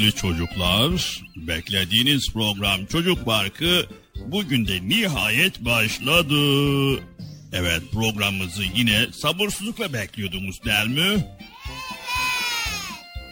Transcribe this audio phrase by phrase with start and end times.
[0.00, 3.86] Sevgili çocuklar, beklediğiniz program Çocuk Parkı
[4.26, 6.34] bugün de nihayet başladı.
[7.52, 11.26] Evet programımızı yine sabırsızlıkla bekliyordunuz değil mi?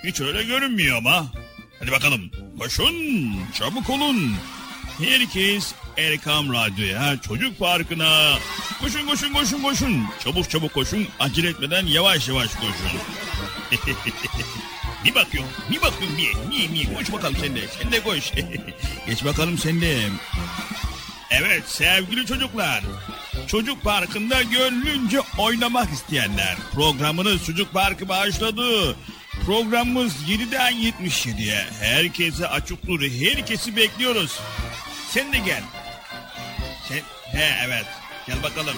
[0.05, 1.27] Hiç öyle görünmüyor ama.
[1.81, 2.95] Hadi bakalım koşun
[3.59, 4.33] çabuk olun.
[4.99, 8.39] Herkes Erkam Radyo'ya Çocuk Parkı'na.
[8.81, 10.07] Koşun koşun koşun koşun.
[10.25, 11.07] Çabuk çabuk koşun.
[11.21, 12.99] Acele etmeden yavaş yavaş koşun.
[15.05, 16.51] Bir bakıyorum, bir bakıyorum bir.
[16.51, 16.95] Niye, niye?
[16.95, 17.61] Koş bakalım sen de.
[17.83, 18.33] Sen de koş.
[19.07, 19.99] Geç bakalım sen de.
[21.31, 22.83] Evet sevgili çocuklar.
[23.47, 26.57] Çocuk Parkı'nda gönlünce oynamak isteyenler.
[26.73, 28.97] Programınız Çocuk Parkı başladı.
[29.47, 31.65] Programımız 7'den 77'ye.
[31.81, 33.01] Herkese açıktır.
[33.01, 34.41] Herkesi bekliyoruz.
[35.11, 35.63] Sen de gel.
[36.89, 37.01] Sen,
[37.39, 37.87] he evet.
[38.27, 38.77] Gel bakalım.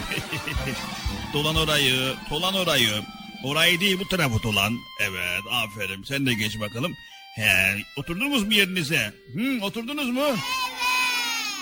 [1.32, 3.02] dolan orayı, dolan orayı.
[3.44, 4.78] Orayı değil bu tarafı dolan.
[5.00, 6.94] Evet aferin sen de geç bakalım.
[7.36, 9.12] He, oturdunuz mu yerinize?
[9.34, 10.36] Hı, oturdunuz mu?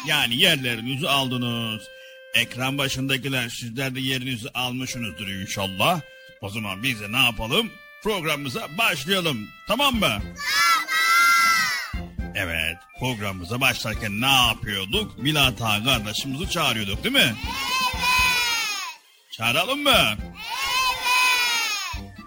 [0.07, 1.83] Yani yerlerinizi aldınız.
[2.35, 6.01] Ekran başındakiler sizler de yerinizi almışsınızdır inşallah.
[6.41, 7.71] O zaman biz de ne yapalım?
[8.03, 9.49] Programımıza başlayalım.
[9.69, 10.23] Tamam mı?
[12.35, 15.19] Evet programımıza başlarken ne yapıyorduk?
[15.19, 17.35] Milat Ağa kardeşimizi çağırıyorduk değil mi?
[19.31, 20.17] Çağıralım mı?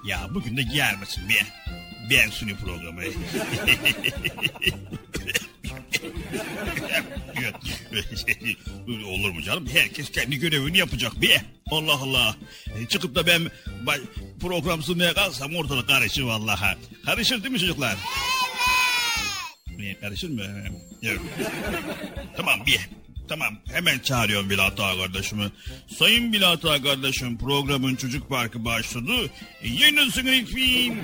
[0.06, 1.46] Ya bugün de gelmesin bir.
[2.10, 3.02] Ben suni programı.
[9.06, 9.68] Olur mu canım?
[9.74, 11.42] Herkes kendi görevini yapacak bir.
[11.72, 12.36] Allah Allah.
[12.80, 13.42] E, Çıkıp da ben
[14.42, 16.78] program sunmaya kalksam ortalık karışır vallahi.
[17.06, 17.96] Karışır değil mi çocuklar?
[19.78, 20.42] Ne, Karışır mı?
[21.02, 21.22] Yok.
[22.38, 22.80] tamam bir.
[23.32, 25.52] Tamam hemen çağırıyorum Bilat Ağa kardeşimi.
[25.98, 29.12] Sayın Bilat Ağa kardeşim programın çocuk parkı başladı.
[29.62, 30.96] E, Yayınlasın lütfen.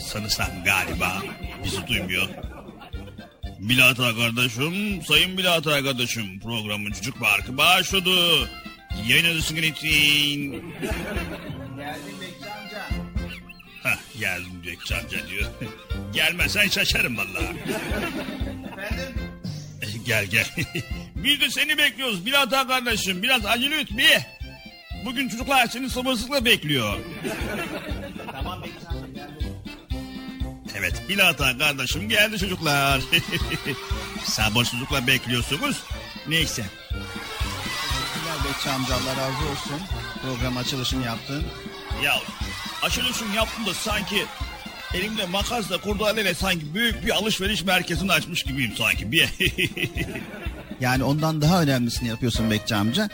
[0.00, 1.22] Sanırsam galiba
[1.64, 2.28] bizi duymuyor.
[3.58, 8.48] Bilat Ağa kardeşim, Sayın Bilat Ağa kardeşim programın çocuk parkı başladı.
[9.08, 9.90] Yayınlasın lütfen.
[11.76, 12.86] Geldim Bekçi amca.
[13.82, 15.50] Hah geldim Bekçi amca diyor.
[16.14, 17.56] Gelmezsen şaşarım vallahi.
[18.78, 19.27] Efendim?
[20.08, 20.46] Gel gel.
[21.16, 23.22] Biz de seni bekliyoruz Bilat Ağa kardeşim.
[23.22, 24.18] Biraz acele et bir.
[25.04, 26.98] Bugün çocuklar seni sabırsızlıkla bekliyor.
[28.32, 28.62] Tamam
[29.14, 29.58] geldim.
[30.76, 33.00] Evet Bilat Ağa kardeşim geldi çocuklar.
[34.24, 35.82] Sabırsızlıkla bekliyorsunuz.
[36.28, 36.64] Neyse.
[36.88, 39.80] Teşekkürler Bekçi amca Allah razı olsun.
[40.22, 41.44] Program açılışını yaptın.
[42.04, 42.14] Ya
[42.82, 44.26] açılışım yaptım da sanki
[44.94, 49.12] elimde makasla kurdaleyle sanki büyük bir alışveriş merkezini açmış gibiyim sanki.
[49.12, 49.28] Bir
[50.80, 53.08] Yani ondan daha önemlisini yapıyorsun Bekçi amca.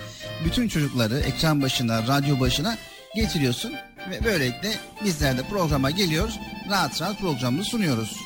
[0.44, 2.78] Bütün çocukları ekran başına, radyo başına
[3.14, 3.72] getiriyorsun.
[4.10, 4.72] Ve böylelikle
[5.04, 6.38] bizler de programa geliyoruz.
[6.70, 8.16] Rahat rahat programımızı sunuyoruz.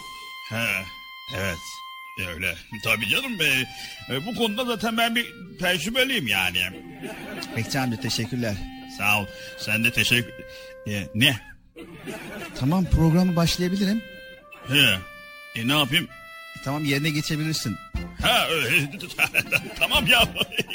[0.50, 0.64] He,
[1.36, 1.58] evet
[2.26, 2.54] öyle.
[2.84, 3.44] Tabii canım be.
[4.10, 5.26] E, bu konuda zaten ben bir
[5.60, 6.58] tecrübeliyim yani.
[7.56, 8.54] Bekçi amca teşekkürler.
[8.98, 9.26] Sağ ol.
[9.58, 10.32] Sen de teşekkür...
[10.88, 11.40] E, ne?
[12.60, 14.02] Tamam programı başlayabilirim.
[14.68, 14.98] He.
[15.60, 16.08] E, ne yapayım?
[16.58, 17.76] E, tamam yerine geçebilirsin.
[18.22, 18.90] Ha, öyle.
[19.78, 20.28] tamam ya.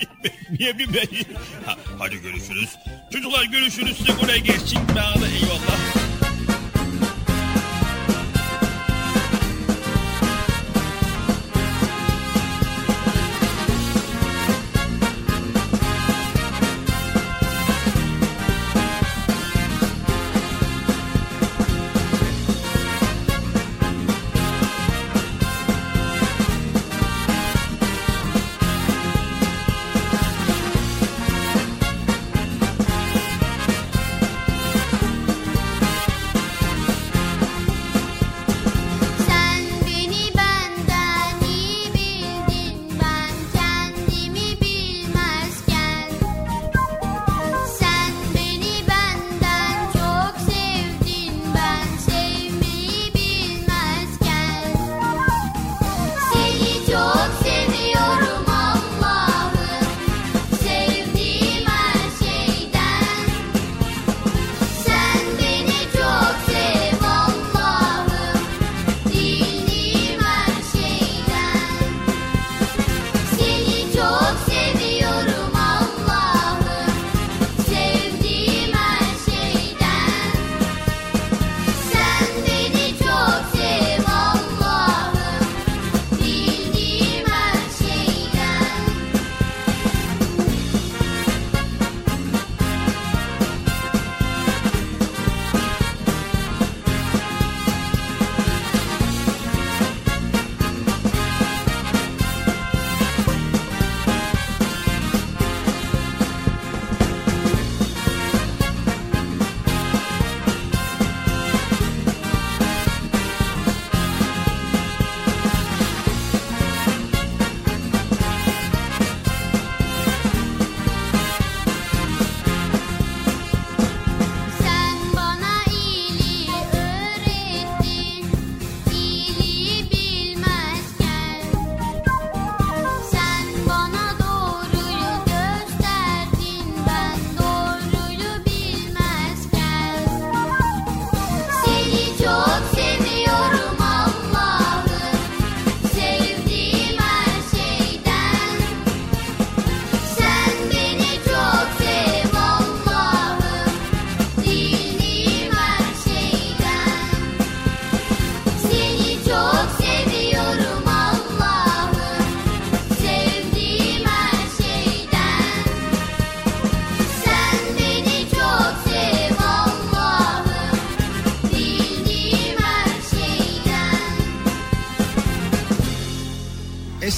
[0.60, 1.24] Niye bir bey?
[1.65, 2.69] Ha, hadi görüşürüz.
[3.13, 3.98] Çocuklar görüşürüz.
[3.98, 4.79] Size buraya geçsin.
[4.95, 6.02] Bana da eyvallah.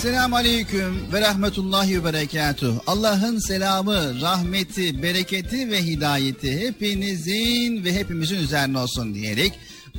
[0.06, 2.76] Esselamu Aleyküm ve Rahmetullahi ve Berekatuh.
[2.88, 9.54] Allah'ın selamı, rahmeti, bereketi ve hidayeti hepinizin ve hepimizin üzerine olsun diyerek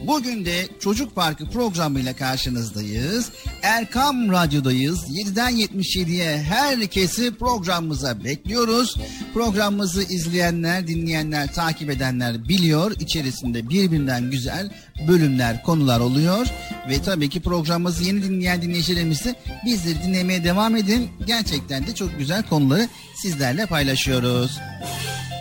[0.05, 3.31] Bugün de Çocuk Parkı programıyla karşınızdayız.
[3.63, 4.99] Erkam Radyo'dayız.
[4.99, 8.97] 7'den 77'ye herkesi programımıza bekliyoruz.
[9.35, 12.93] Programımızı izleyenler, dinleyenler, takip edenler biliyor.
[13.01, 14.71] İçerisinde birbirinden güzel
[15.09, 16.47] bölümler, konular oluyor.
[16.89, 21.11] Ve tabii ki programımızı yeni dinleyen dinleyicilerimiz de bizleri dinlemeye devam edin.
[21.27, 22.89] Gerçekten de çok güzel konuları
[23.23, 24.59] sizlerle paylaşıyoruz.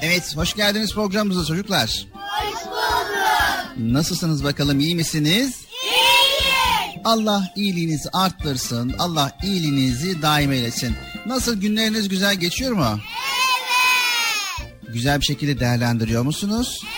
[0.01, 2.07] Evet, hoş geldiniz programımıza çocuklar.
[2.13, 3.93] Hoş bulduk.
[3.93, 5.55] Nasılsınız bakalım, iyi misiniz?
[5.83, 7.01] İyiyim.
[7.03, 10.95] Allah iyiliğinizi arttırsın, Allah iyiliğinizi daim eylesin.
[11.25, 12.99] Nasıl günleriniz güzel geçiyor mu?
[14.59, 14.93] Evet.
[14.93, 16.81] Güzel bir şekilde değerlendiriyor musunuz?
[16.83, 16.95] Evet.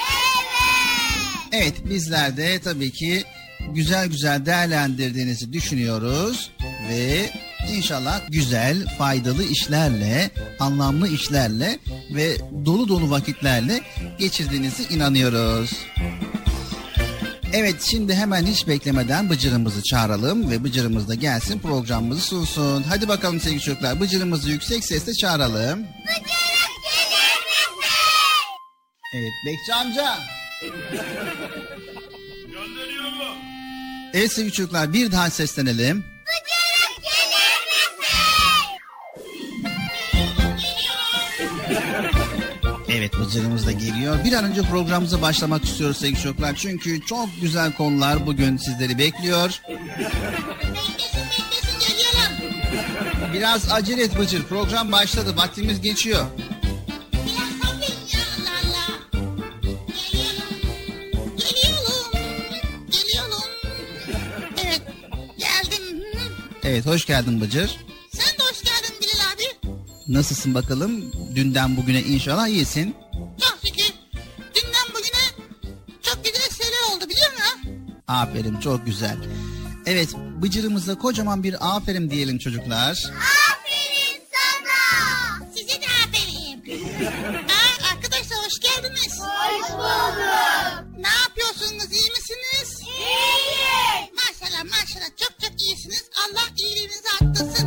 [1.51, 3.24] Evet, bizler de tabii ki
[3.75, 6.51] güzel güzel değerlendirdiğinizi düşünüyoruz
[6.89, 7.31] ve
[7.75, 11.79] inşallah güzel, faydalı işlerle, anlamlı işlerle
[12.12, 13.81] ve dolu dolu vakitlerle
[14.19, 15.71] geçirdiğinizi inanıyoruz.
[17.53, 22.83] Evet şimdi hemen hiç beklemeden Bıcır'ımızı çağıralım ve Bıcır'ımız da gelsin programımızı sunsun.
[22.83, 25.79] Hadi bakalım sevgili çocuklar Bıcır'ımızı yüksek sesle çağıralım.
[25.79, 26.27] Bıcırık
[26.83, 27.88] gelir misin?
[29.15, 30.17] Evet Bekçi amca.
[32.51, 33.47] Gönderiyorum.
[34.17, 35.97] Evet sevgili çocuklar bir daha seslenelim.
[35.97, 38.17] Bıcırık gelir misin?
[42.89, 44.25] Evet Bıcır'ımız da geliyor.
[44.25, 46.55] Bir an önce programımıza başlamak istiyoruz sevgili çocuklar.
[46.55, 49.62] Çünkü çok güzel konular bugün sizleri bekliyor.
[53.33, 54.43] Biraz acele et Bıcır.
[54.43, 55.33] Program başladı.
[55.38, 56.25] Vaktimiz geçiyor.
[66.67, 67.77] Evet hoş geldin Bıcır.
[68.13, 69.71] Sen de hoş geldin Bilal abi.
[70.07, 71.12] Nasılsın bakalım?
[71.36, 72.95] Dünden bugüne inşallah iyisin.
[73.13, 73.93] Çok şükür.
[74.55, 75.47] Dünden bugüne
[76.01, 77.71] çok güzel şeyler oldu biliyor musun?
[78.07, 79.17] Aferin çok güzel.
[79.86, 80.09] Evet
[80.41, 82.91] Bıcır'ımıza kocaman bir aferin diyelim çocuklar.
[82.91, 83.37] Aferin
[96.27, 97.66] Allah iyiliğinizi arttırsın.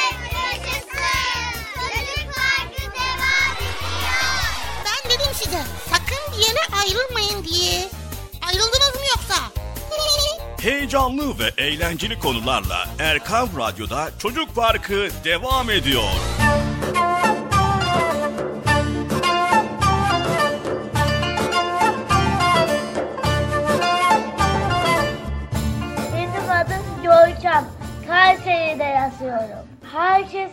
[6.81, 7.89] Ayrılmayın diye.
[8.47, 9.35] Ayrıldınız mı yoksa?
[10.61, 16.03] Heyecanlı ve eğlenceli konularla Erkan Radyo'da Çocuk Parkı devam ediyor.
[26.13, 27.65] Benim adım Görkem.
[28.07, 29.65] Kayseri'de yaşıyorum.
[29.93, 30.51] Herkes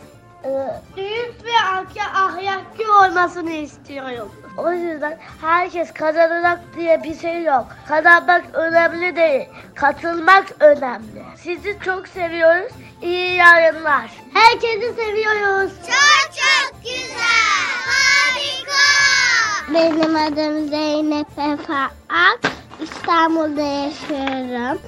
[0.96, 1.50] büyük ve
[2.14, 4.32] ahlaklı olmasını istiyorum.
[4.56, 7.66] O yüzden herkes kazanacak diye bir şey yok.
[7.88, 9.48] Kazanmak önemli değil.
[9.74, 11.22] Katılmak önemli.
[11.36, 12.72] Sizi çok seviyoruz.
[13.02, 14.10] İyi yayınlar.
[14.34, 15.72] Herkesi seviyoruz.
[15.86, 17.68] Çok çok güzel.
[17.88, 19.74] Harika.
[19.74, 21.72] Benim adım Zeynep Efe
[22.08, 22.40] Ak.
[22.82, 24.78] İstanbul'da yaşıyorum.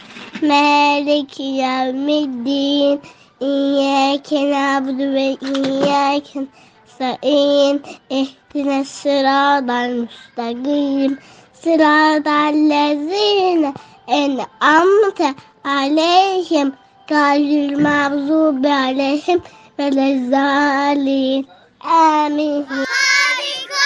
[0.43, 3.01] Maliki yevmiddin.
[3.41, 7.83] İyyâke na'budu ve iyyâke nesta'in.
[8.11, 11.19] İhdine sıradan müstakim.
[11.53, 13.75] Sıradan lezine
[14.09, 16.73] en'amte aleyhim.
[17.09, 19.43] Gayril mağzubi aleyhim
[19.79, 21.47] ve lezzalin.
[21.81, 22.65] Amin.
[22.65, 23.85] Harika.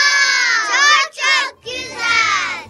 [0.69, 2.61] Çok çok güzel.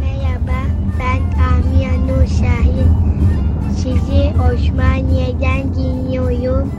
[0.00, 0.58] Merhaba,
[0.98, 2.90] ben Amia Nur Şahin.
[3.76, 6.72] Sizi Osmaniye'den dinliyorum.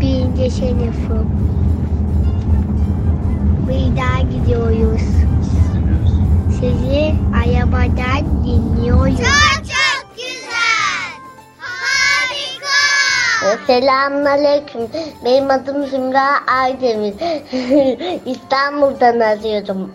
[0.00, 1.30] Birinci sınıfım.
[3.68, 5.02] Bir daha gidiyoruz.
[6.60, 9.16] Sizi arabadan dinliyoruz.
[9.16, 11.10] Çok çok güzel.
[11.58, 13.56] Harika.
[13.66, 14.80] Selamünaleyküm.
[15.24, 17.14] Benim adım Zümra Aydemir.
[18.26, 19.92] İstanbul'dan arıyorum.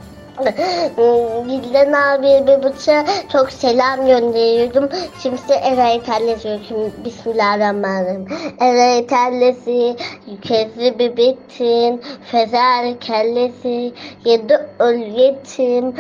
[1.48, 4.89] Gilden abiye bir bıça çok selam gönderiyorum.
[5.24, 7.06] Şimdi Eray Tellesi öyküm.
[7.06, 8.28] Bismillahirrahmanirrahim.
[8.60, 9.96] Eray Tellesi,
[10.28, 13.94] yükezli bir bitin, fezer kellesi,
[14.26, 15.94] yedi öl yetim,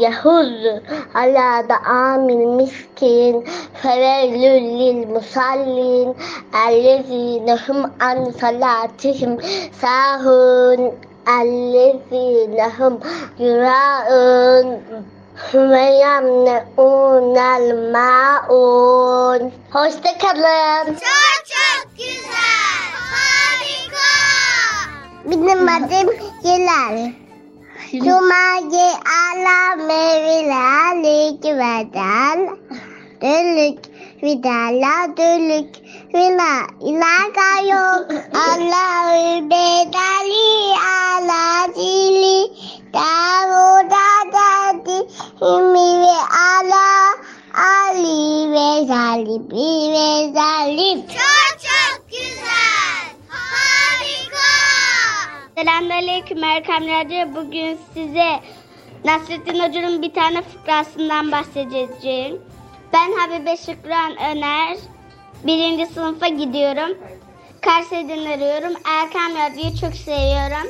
[0.00, 0.66] yahuz,
[1.14, 6.16] ala da amin miskin, fevelül lil musallin,
[6.68, 9.38] ellezine hum an salatihim
[9.80, 10.94] sahun,
[11.28, 13.00] ellezine hum
[13.38, 14.80] yuraun,
[15.54, 19.52] ve yamne'unel ma'un.
[19.72, 20.86] Hoşça kalın.
[20.86, 22.84] Çok çok güzel.
[23.12, 24.10] Harika.
[25.24, 27.12] Benim adım Hilal.
[27.92, 32.56] Cuma'yı ala mevlali güveden.
[33.22, 33.93] Dölük
[34.24, 35.74] vidala dölük
[36.14, 38.06] vila ilaga yok.
[38.48, 42.52] Allahü bedali ala zili.
[42.94, 44.98] Davuda dadi
[45.40, 46.16] himi ve
[46.48, 46.88] ala
[47.54, 51.08] Ali ve Zali gibi bir benzerlik.
[51.10, 53.04] Çok çok güzel.
[53.28, 54.50] Harika.
[55.56, 57.34] Selamünaleyküm Erkam Radyo.
[57.34, 58.40] Bugün size
[59.04, 62.53] Nasrettin Hoca'nın bir tane fıkrasından bahsedeceğim.
[62.94, 64.76] Ben Habibe Şükran Öner.
[65.46, 66.98] Birinci sınıfa gidiyorum.
[67.60, 68.72] Karseri'den arıyorum.
[68.84, 70.68] Erkam Radyo'yu çok seviyorum.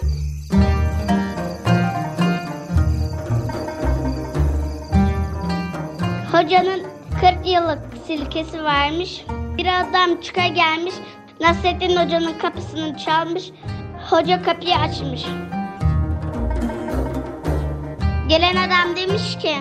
[6.33, 6.83] Hocanın
[7.21, 9.25] 40 yıllık silkesi varmış.
[9.31, 10.95] Bir adam çıka gelmiş.
[11.41, 13.51] Nasrettin Hoca'nın kapısını çalmış.
[14.11, 15.25] Hoca kapıyı açmış.
[18.29, 19.55] Gelen adam demiş ki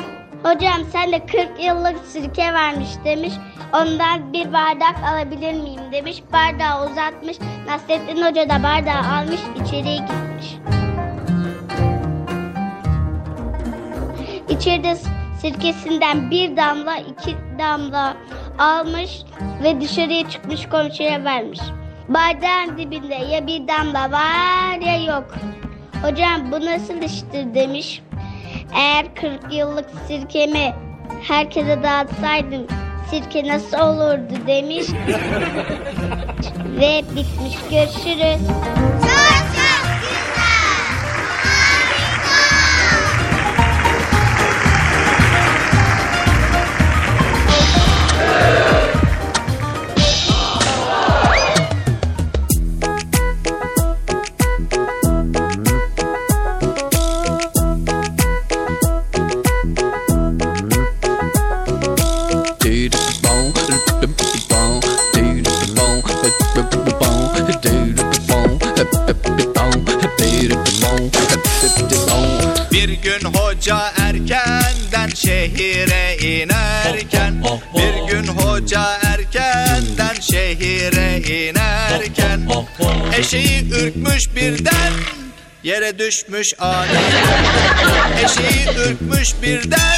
[0.44, 3.34] Hocam sen de 40 yıllık sirke varmış demiş.
[3.74, 6.24] Ondan bir bardak alabilir miyim demiş.
[6.34, 7.38] Bardağı uzatmış.
[7.68, 10.58] Nasrettin Hoca da bardağı almış içeriye gitmiş.
[14.50, 14.96] İçeride
[15.42, 18.18] sirkesinden bir damla iki damla
[18.60, 19.22] almış
[19.64, 21.60] ve dışarıya çıkmış komşuya vermiş.
[22.10, 25.26] Bardağın dibinde ya bir damla var ya yok.
[26.04, 28.02] Hocam bu nasıl iştir demiş.
[28.76, 30.74] Eğer 40 yıllık sirkemi
[31.28, 32.68] herkese dağıtsaydım
[33.10, 34.86] sirke nasıl olurdu demiş.
[36.80, 37.58] ve bitmiş.
[37.70, 38.48] Görüşürüz.
[39.02, 39.63] Çok
[73.04, 77.44] gün hoca erkenden şehire inerken
[77.78, 82.48] Bir gün hoca erkenden şehire inerken
[83.18, 84.94] Eşeği ürkmüş birden
[85.64, 87.46] yere düşmüş aniden.
[88.24, 89.98] Eşeği ürkmüş birden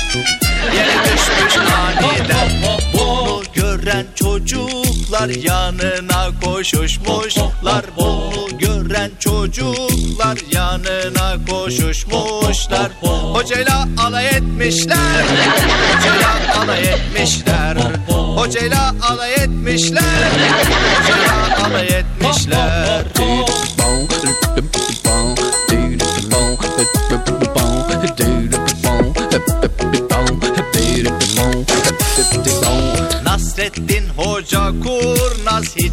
[0.76, 2.50] yere düşmüş aniden.
[2.94, 4.06] Bunu gören
[5.16, 15.26] çocuklar yanına koşuşmuşlar Bunu gören çocuklar yanına koşuşmuşlar Hocayla alay etmişler.
[15.98, 17.78] Hocayla alay etmişler.
[18.36, 20.32] Hocayla alay etmişler.
[21.00, 23.06] Hocayla alay etmişler.
[33.24, 33.95] Nasrettin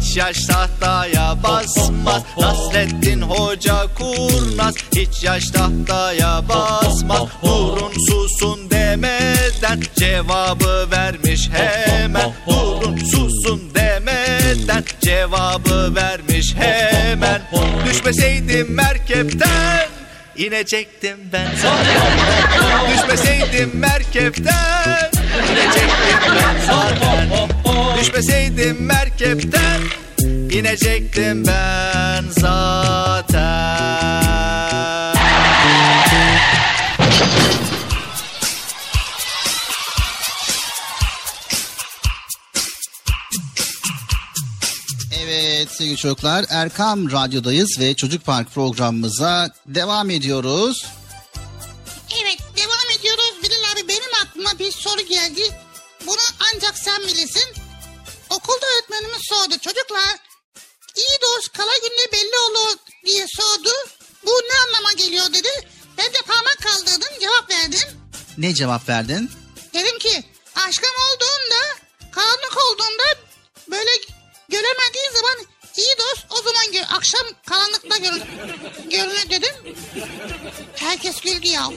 [0.03, 2.23] hiç yaş tahtaya basmaz.
[2.37, 4.75] Nasrettin Hoca kurnaz.
[4.95, 7.21] Hiç yaş tahtaya basmaz.
[7.43, 12.33] Durun susun demeden cevabı vermiş hemen.
[12.47, 17.41] Durun susun demeden cevabı vermiş hemen.
[17.85, 19.87] Düşmeseydim merkepten
[20.37, 21.47] inecektim ben.
[22.93, 25.11] Düşmeseydim merkepten
[25.51, 26.55] inecektim ben.
[26.67, 27.62] zaten
[28.03, 29.81] Düşmeseydim merkepten
[30.51, 33.33] inecektim ben zaten
[45.23, 50.85] Evet sevgili çocuklar Erkam Radyo'dayız ve Çocuk Park programımıza devam ediyoruz.
[52.21, 53.33] Evet devam ediyoruz.
[53.43, 55.41] Bilal abi benim aklıma bir soru geldi.
[56.07, 56.21] Bunu
[56.53, 57.62] ancak sen bilirsin.
[58.33, 59.57] Okulda öğretmenimiz sordu.
[59.59, 60.15] Çocuklar
[60.95, 63.69] iyi dost kala günde belli olur diye sordu.
[64.25, 65.49] Bu ne anlama geliyor dedi.
[65.97, 68.09] Ben de parmak kaldırdım cevap verdim.
[68.37, 69.31] Ne cevap verdin?
[69.73, 70.23] Dedim ki
[70.55, 71.61] aşkım olduğunda
[72.11, 73.03] karanlık olduğunda
[73.71, 73.91] böyle
[74.49, 76.83] göremediği zaman iyi dost o zaman gör.
[76.89, 78.25] Akşam karanlıkta görünür,
[78.89, 79.77] görünür dedim.
[80.75, 81.69] Herkes güldü ya.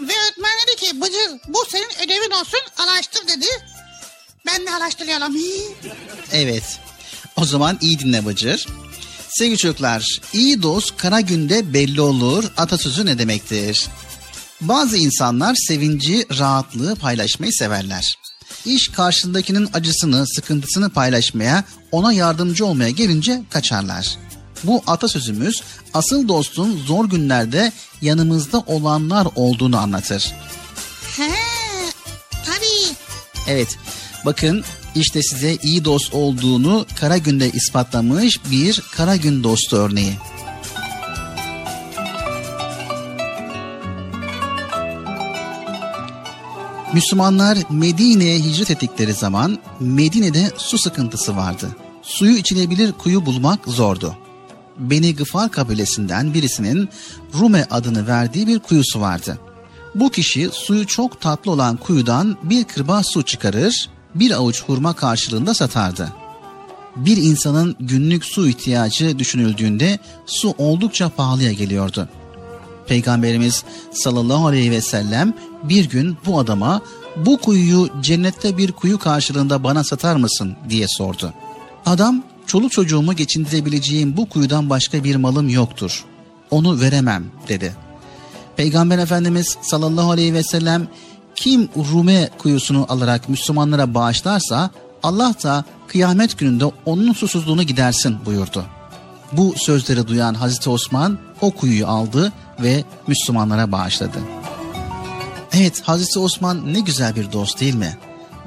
[0.00, 3.46] Ve öğretmen dedi ki Bıcır bu senin ödevin olsun araştır dedi.
[4.46, 5.36] Ben de araştırıyorum.
[6.32, 6.78] Evet.
[7.36, 8.66] O zaman iyi dinle Bıcır.
[9.28, 13.86] Sevgili çocuklar, iyi dost kara günde belli olur atasözü ne demektir?
[14.60, 18.14] Bazı insanlar sevinci, rahatlığı paylaşmayı severler.
[18.64, 24.18] İş karşındakinin acısını, sıkıntısını paylaşmaya, ona yardımcı olmaya gelince kaçarlar.
[24.64, 25.62] Bu atasözümüz
[25.94, 30.32] asıl dostun zor günlerde yanımızda olanlar olduğunu anlatır.
[31.16, 31.32] He,
[32.46, 32.96] tabii.
[33.48, 33.78] Evet,
[34.26, 40.12] bakın işte size iyi dost olduğunu kara günde ispatlamış bir kara gün dostu örneği.
[46.92, 51.76] Müslümanlar Medine'ye hicret ettikleri zaman Medine'de su sıkıntısı vardı.
[52.02, 54.16] Suyu içilebilir kuyu bulmak zordu.
[54.78, 56.88] Beni Gıfar kabilesinden birisinin
[57.34, 59.38] Rume adını verdiği bir kuyusu vardı.
[59.94, 63.88] Bu kişi suyu çok tatlı olan kuyudan bir kırbaç su çıkarır,
[64.20, 66.12] bir avuç hurma karşılığında satardı.
[66.96, 72.08] Bir insanın günlük su ihtiyacı düşünüldüğünde su oldukça pahalıya geliyordu.
[72.86, 76.80] Peygamberimiz sallallahu aleyhi ve sellem bir gün bu adama
[77.16, 81.32] bu kuyuyu cennette bir kuyu karşılığında bana satar mısın diye sordu.
[81.86, 86.04] Adam çoluk çocuğumu geçindirebileceğim bu kuyudan başka bir malım yoktur.
[86.50, 87.74] Onu veremem dedi.
[88.56, 90.88] Peygamber Efendimiz sallallahu aleyhi ve sellem
[91.36, 94.70] kim Rume kuyusunu alarak Müslümanlara bağışlarsa
[95.02, 98.64] Allah da kıyamet gününde onun susuzluğunu gidersin buyurdu.
[99.32, 104.18] Bu sözleri duyan Hazreti Osman o kuyuyu aldı ve Müslümanlara bağışladı.
[105.52, 107.98] Evet Hazreti Osman ne güzel bir dost değil mi?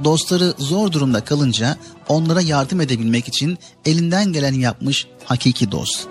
[0.04, 6.08] Dostları zor durumda kalınca onlara yardım edebilmek için elinden geleni yapmış hakiki dost.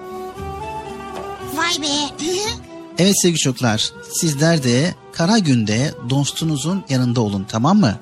[1.55, 2.25] Vay be.
[2.99, 7.95] Evet sevgili çocuklar sizler de kara günde dostunuzun yanında olun tamam mı?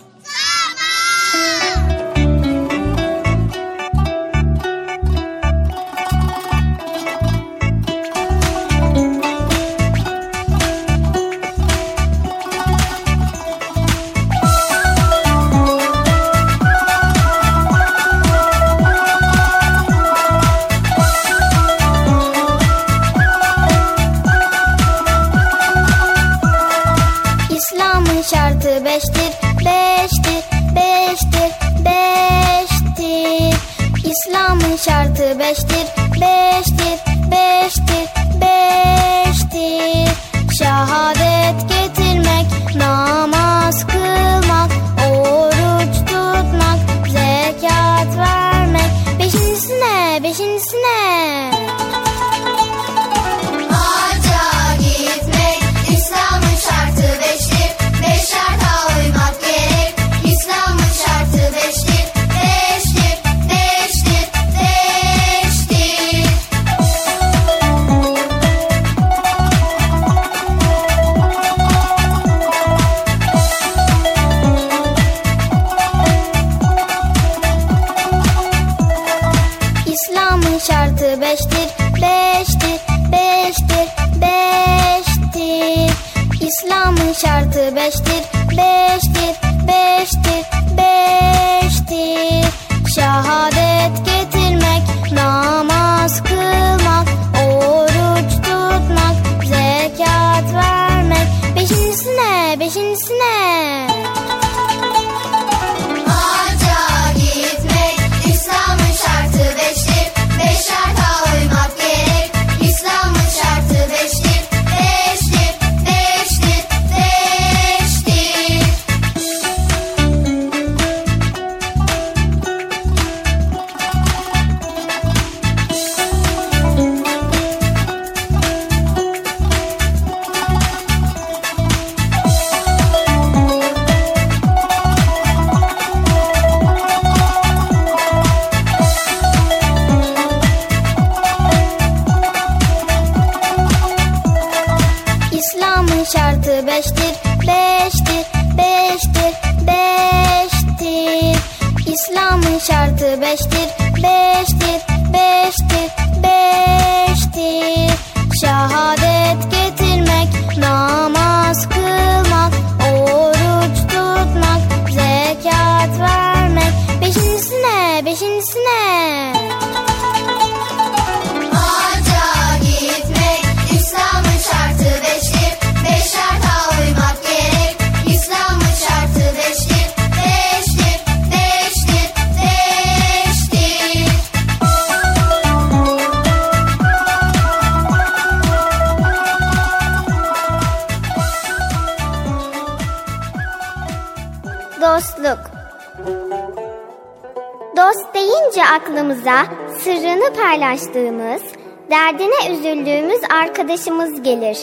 [202.40, 204.58] Üzerine üzüldüğümüz arkadaşımız gelir.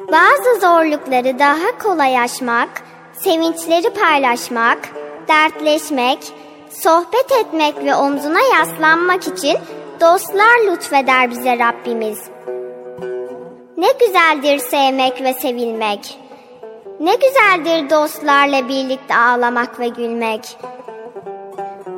[0.00, 2.68] Bazı zorlukları daha kolay aşmak,
[3.12, 4.78] sevinçleri paylaşmak,
[5.28, 6.18] dertleşmek,
[6.70, 9.58] sohbet etmek ve omzuna yaslanmak için
[10.00, 12.18] dostlar lütfeder bize Rabbimiz.
[13.76, 16.18] Ne güzeldir sevmek ve sevilmek.
[17.00, 20.56] Ne güzeldir dostlarla birlikte ağlamak ve gülmek.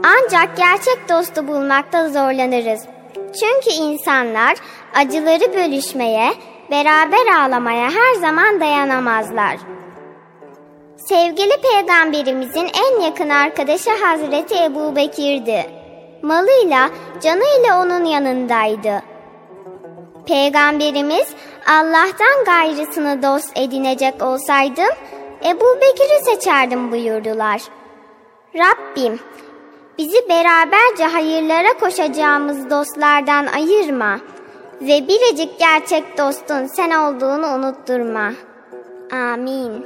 [0.04, 3.00] Ancak gerçek dostu bulmakta zorlanırız.
[3.33, 4.57] Çünkü insanlar
[4.95, 6.33] acıları bölüşmeye,
[6.71, 9.57] beraber ağlamaya her zaman dayanamazlar.
[10.97, 15.66] Sevgili peygamberimizin en yakın arkadaşı Hazreti Ebu Bekir'di.
[16.23, 16.90] Malıyla,
[17.23, 19.03] canıyla onun yanındaydı.
[20.27, 21.29] Peygamberimiz
[21.66, 24.90] Allah'tan gayrısını dost edinecek olsaydım
[25.45, 27.62] Ebu Bekir'i seçerdim buyurdular.
[28.55, 29.21] Rabbim
[30.01, 34.21] Bizi beraberce hayırlara koşacağımız dostlardan ayırma
[34.81, 38.33] ve biricik gerçek dostun sen olduğunu unutturma.
[39.13, 39.85] Amin.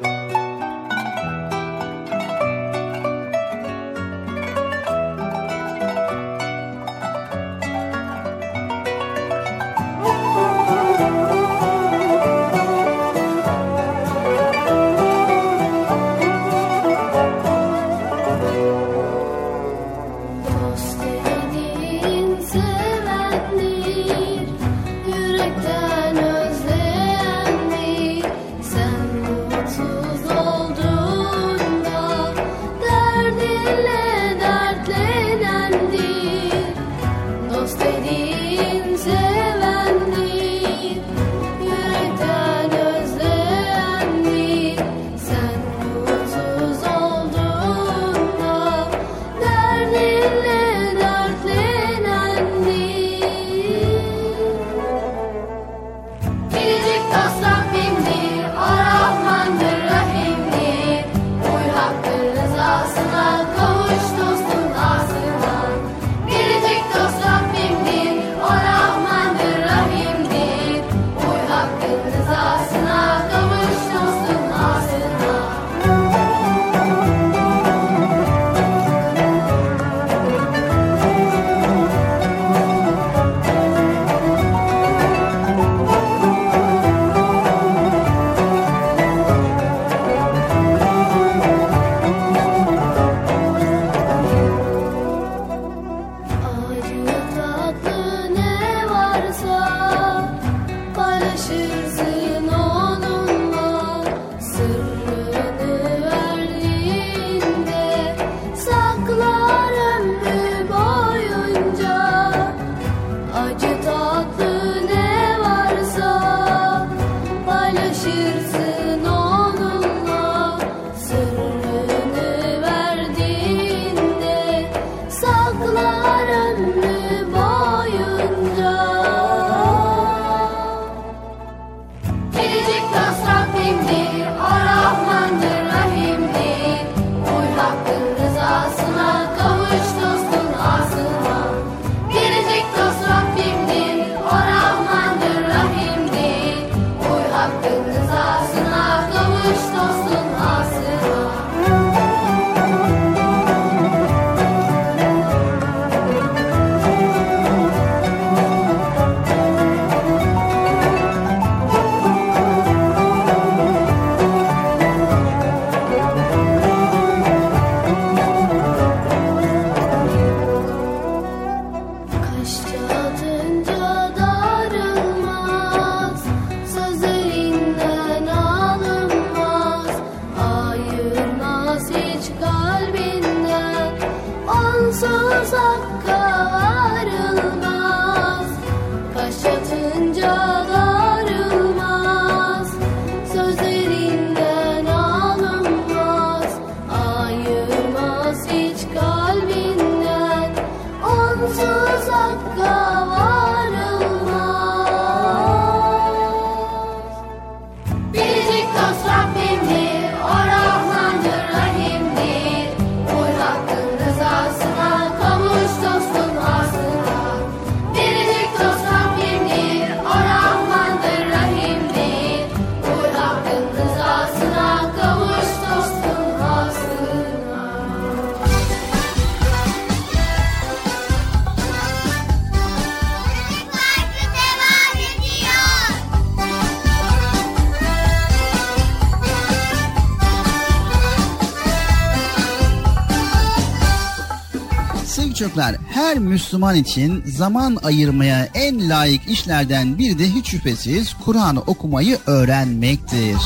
[245.44, 252.18] çocuklar her Müslüman için zaman ayırmaya en layık işlerden biri de hiç şüphesiz Kur'an okumayı
[252.26, 253.36] öğrenmektir.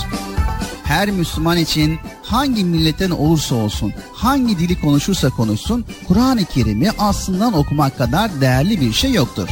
[0.85, 7.99] Her Müslüman için hangi milletten olursa olsun, hangi dili konuşursa konuşsun Kur'an-ı Kerim'i aslından okumak
[7.99, 9.49] kadar değerli bir şey yoktur.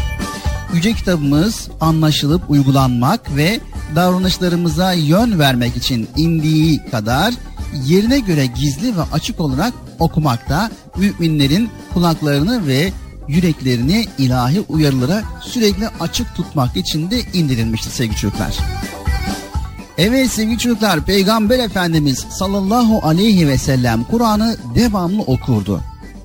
[0.74, 3.60] Yüce kitabımız anlaşılıp uygulanmak ve
[3.94, 7.34] davranışlarımıza yön vermek için indiği kadar
[7.84, 12.92] yerine göre gizli ve açık olarak okumakta müminlerin kulaklarını ve
[13.28, 18.56] yüreklerini ilahi uyarılara sürekli açık tutmak için de indirilmiştir sevgili çocuklar.
[19.98, 25.80] Evet sevgili çocuklar Peygamber Efendimiz sallallahu aleyhi ve sellem Kur'an'ı devamlı okurdu.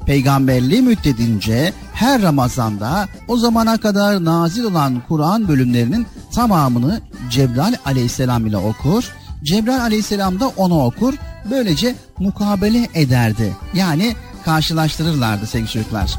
[0.05, 8.57] Peygamberliği müddedince her Ramazan'da o zamana kadar nazil olan Kur'an bölümlerinin tamamını Cebrail aleyhisselam ile
[8.57, 9.11] okur.
[9.44, 11.14] Cebrail aleyhisselam da onu okur.
[11.52, 13.54] Böylece mukabele ederdi.
[13.74, 14.16] Yani
[14.46, 16.18] karşılaştırırlardı sevgili çocuklar.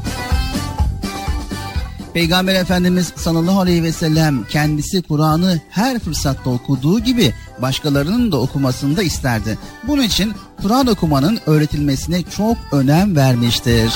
[2.13, 8.97] Peygamber Efendimiz sallallahu aleyhi ve sellem kendisi Kur'an'ı her fırsatta okuduğu gibi başkalarının da okumasını
[8.97, 9.57] da isterdi.
[9.87, 13.93] Bunun için Kur'an okumanın öğretilmesine çok önem vermiştir.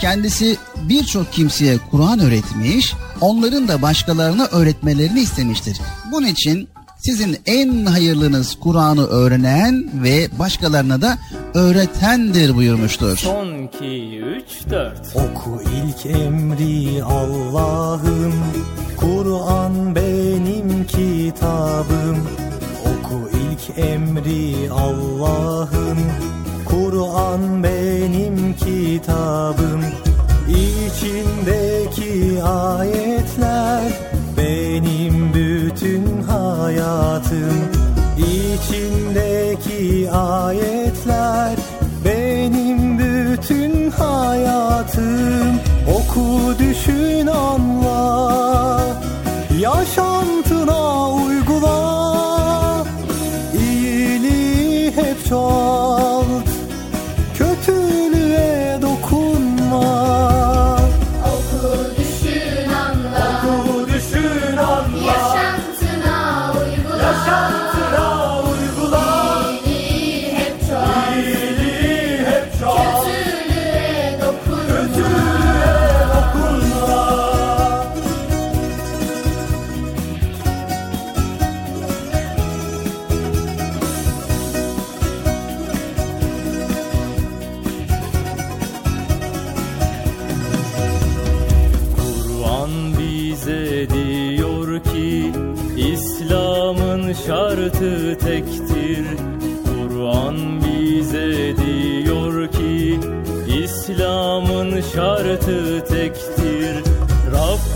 [0.00, 0.56] Kendisi
[0.88, 5.78] birçok kimseye Kur'an öğretmiş, onların da başkalarına öğretmelerini istemiştir.
[6.12, 6.68] Bunun için
[7.06, 11.18] sizin en hayırlınız Kur'an'ı öğrenen ve başkalarına da
[11.54, 13.16] öğretendir buyurmuştur.
[13.16, 15.00] Son 2, 3, 4.
[15.14, 18.34] Oku ilk emri Allah'ım
[18.96, 22.28] Kur'an benim kitabım
[22.82, 25.98] Oku ilk emri Allah'ım
[26.64, 29.80] Kur'an benim kitabım
[30.48, 34.15] İçindeki ayetler
[36.66, 37.70] hayatım
[38.16, 41.56] İçindeki ayetler
[42.04, 45.60] benim bütün hayatım
[45.96, 48.80] Oku düşün anla.
[49.60, 52.05] Yaşantına uygula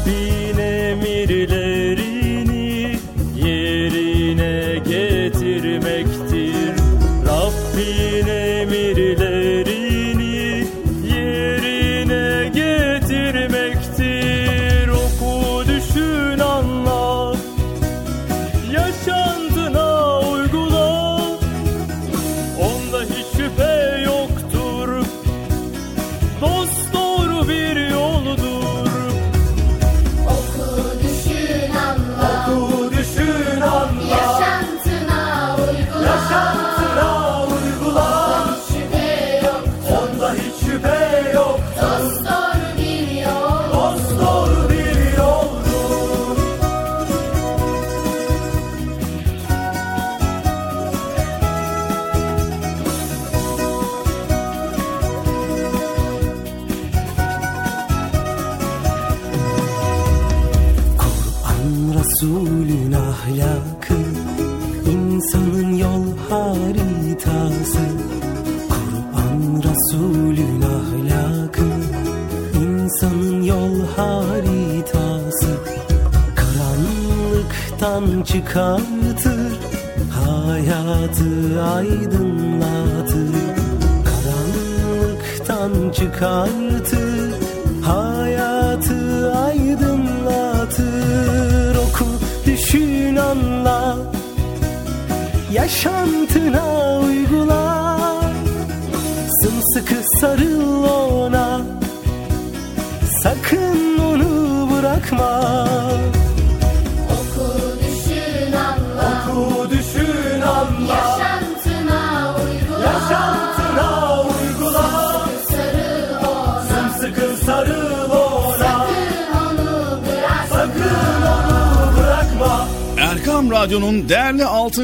[0.05, 0.40] be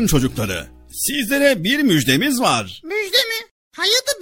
[0.07, 0.67] Çocukları.
[0.93, 2.81] Sizlere bir müjdemiz var.
[2.85, 3.47] Müjde mi?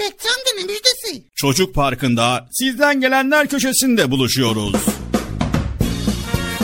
[0.01, 1.24] Bekçi amca ne müjdesi?
[1.35, 4.74] Çocuk Parkı'nda sizden gelenler köşesinde buluşuyoruz.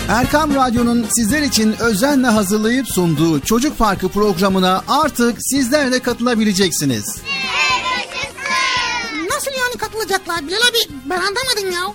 [0.09, 7.19] Erkam Radyo'nun sizler için özenle hazırlayıp sunduğu Çocuk Parkı programına artık sizler de katılabileceksiniz.
[9.31, 11.95] Nasıl yani katılacaklar Bilal abi ben anlamadım ya.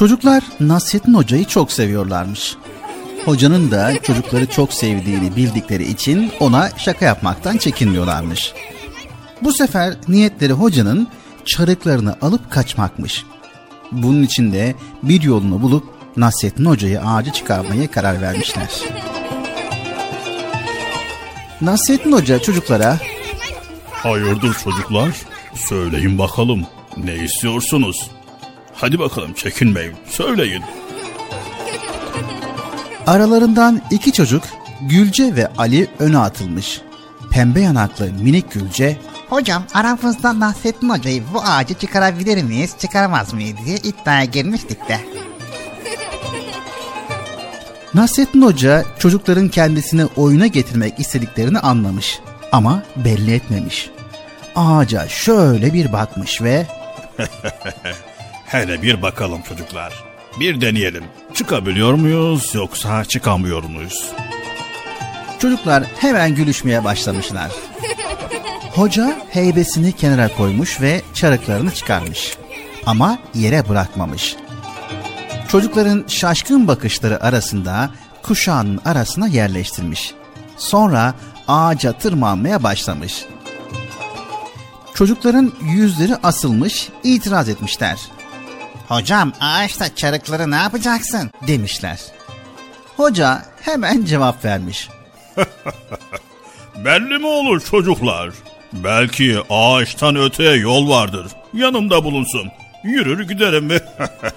[0.00, 2.56] Çocuklar Nasrettin Hoca'yı çok seviyorlarmış.
[3.24, 8.52] Hocanın da çocukları çok sevdiğini bildikleri için ona şaka yapmaktan çekinmiyorlarmış.
[9.42, 11.08] Bu sefer niyetleri hocanın
[11.44, 13.24] çarıklarını alıp kaçmakmış.
[13.92, 15.84] Bunun için de bir yolunu bulup
[16.16, 18.70] Nasrettin Hoca'yı ağacı çıkarmaya karar vermişler.
[21.60, 22.98] Nasrettin Hoca çocuklara
[23.90, 25.10] Hayırdır çocuklar?
[25.54, 26.66] Söyleyin bakalım.
[26.96, 28.10] Ne istiyorsunuz?
[28.80, 29.94] Hadi bakalım çekinmeyin.
[30.08, 30.62] Söyleyin.
[33.06, 34.44] Aralarından iki çocuk
[34.80, 36.80] Gülce ve Ali öne atılmış.
[37.30, 38.96] Pembe yanaklı minik Gülce
[39.28, 45.00] Hocam aramızda Nasrettin Hoca'yı bu ağacı çıkarabilir miyiz, çıkaramaz mıyız diye iddiaya girmiştik de.
[47.94, 52.20] Nasrettin Hoca çocukların kendisini oyuna getirmek istediklerini anlamış
[52.52, 53.90] ama belli etmemiş.
[54.56, 56.66] Ağaca şöyle bir bakmış ve
[58.50, 60.04] Hele bir bakalım çocuklar.
[60.40, 61.04] Bir deneyelim.
[61.34, 64.12] Çıkabiliyor muyuz yoksa çıkamıyor muyuz?
[65.40, 67.50] çocuklar hemen gülüşmeye başlamışlar.
[68.74, 72.36] Hoca heybesini kenara koymuş ve çarıklarını çıkarmış.
[72.86, 74.36] Ama yere bırakmamış.
[75.48, 77.90] Çocukların şaşkın bakışları arasında
[78.22, 80.14] kuşağının arasına yerleştirmiş.
[80.56, 81.14] Sonra
[81.48, 83.24] ağaca tırmanmaya başlamış.
[84.94, 87.98] Çocukların yüzleri asılmış, itiraz etmişler.
[88.90, 91.30] Hocam ağaçta çarıkları ne yapacaksın?
[91.46, 91.98] Demişler.
[92.96, 94.88] Hoca hemen cevap vermiş.
[96.84, 98.30] Belli mi olur çocuklar?
[98.72, 101.26] Belki ağaçtan öteye yol vardır.
[101.54, 102.50] Yanımda bulunsun.
[102.84, 103.78] Yürür giderim mi?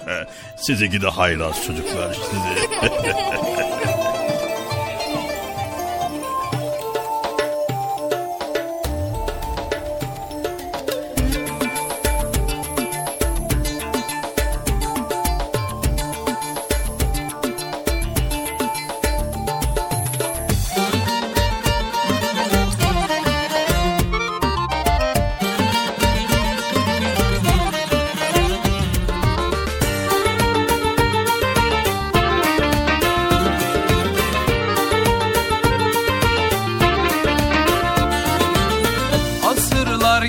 [0.56, 2.68] sizi gide haylaz çocuklar sizi.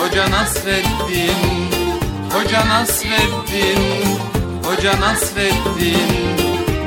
[0.00, 1.70] Hoca Nasreddin
[2.32, 3.80] Hoca Nasreddin
[4.64, 6.38] Hoca Nasreddin.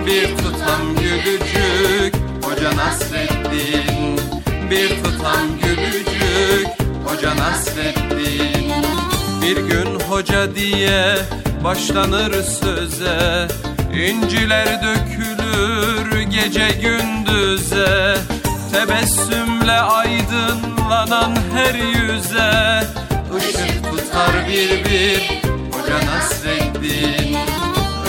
[0.06, 4.20] Bir tutam gülücük Hoca Nasreddin.
[4.72, 6.68] Bir tutam gülücük
[7.06, 8.74] Hoca Nasreddin.
[9.42, 11.16] Bir gün hoca diye
[11.64, 13.48] başlanır söze
[14.08, 18.18] İnciler dökülür gece gündüze
[18.74, 22.84] Tebessümle aydınlanan her yüze.
[23.40, 27.38] Işık tutar bir bir Hoca Nasreddin.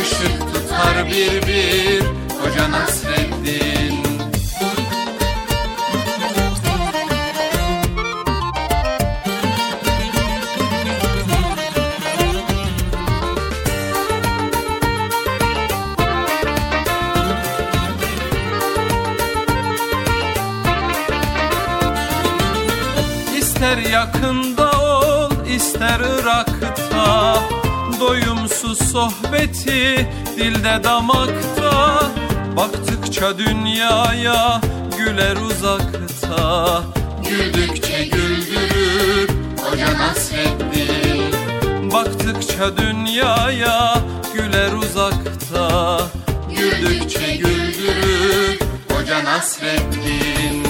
[0.03, 2.01] Işık tutar bir bir
[2.41, 3.14] Hoca Nasreddin
[23.75, 27.43] İster yakında ol ister Irak'ta.
[28.01, 32.03] Doyumsuz sohbeti dilde damakta.
[32.57, 34.61] Baktıkça dünyaya
[34.99, 36.83] güler uzakta.
[37.29, 39.29] Güldükçe güldürür
[39.65, 41.33] Hoca Nasreddin.
[41.93, 43.95] Baktıkça dünyaya
[44.35, 46.01] güler uzakta.
[46.57, 48.59] Güldükçe güldürür
[48.93, 50.65] Hoca Nasreddin.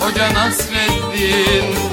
[0.00, 1.92] Hoca Nasreddin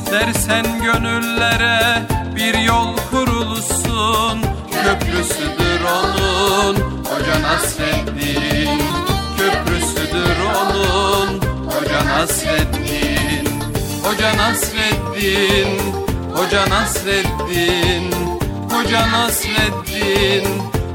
[0.11, 4.41] Dersen gönüllere bir yol kurulsun.
[4.83, 8.81] Köprüsüdür onun Hoca Nasreddin.
[9.37, 13.61] Köprüsüdür onun Hoca Nasreddin.
[14.03, 15.79] Hoca Nasreddin
[16.35, 18.11] Hoca Nasreddin.
[18.69, 20.47] Hoca Nasreddin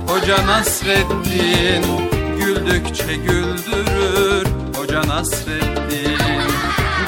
[0.08, 1.84] Hoca Nasreddin.
[2.38, 4.46] Güldükçe güldürür
[4.76, 6.15] Hoca Nasreddin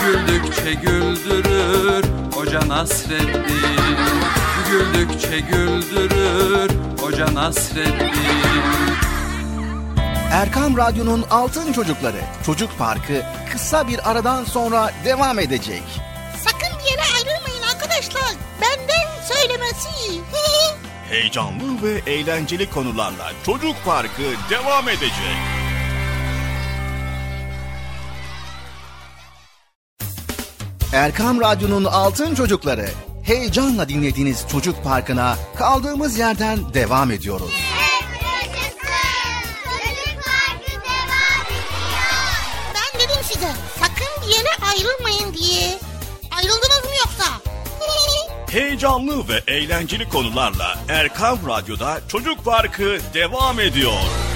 [0.08, 2.04] Güldükçe güldürür
[2.34, 3.78] Hoca Nasreddin
[4.70, 8.12] Güldükçe güldürür Hoca Nasreddin
[10.32, 15.82] Erkam Radyo'nun Altın Çocukları Çocuk Parkı kısa bir aradan sonra devam edecek.
[16.44, 18.32] Sakın bir yere ayrılmayın arkadaşlar.
[18.60, 19.88] Benden söylemesi.
[21.10, 25.57] Heyecanlı ve eğlenceli konularla Çocuk Parkı devam edecek.
[30.98, 32.88] Erkam Radyo'nun Altın Çocukları
[33.22, 37.50] heyecanla dinlediğiniz Çocuk Parkı'na kaldığımız yerden devam ediyoruz.
[42.74, 43.48] Ben dedim size
[43.80, 45.78] sakın bir yere ayrılmayın diye.
[46.36, 47.24] Ayrıldınız mı yoksa?
[48.50, 54.27] Heyecanlı ve eğlenceli konularla Erkam Radyo'da Çocuk Parkı devam ediyor.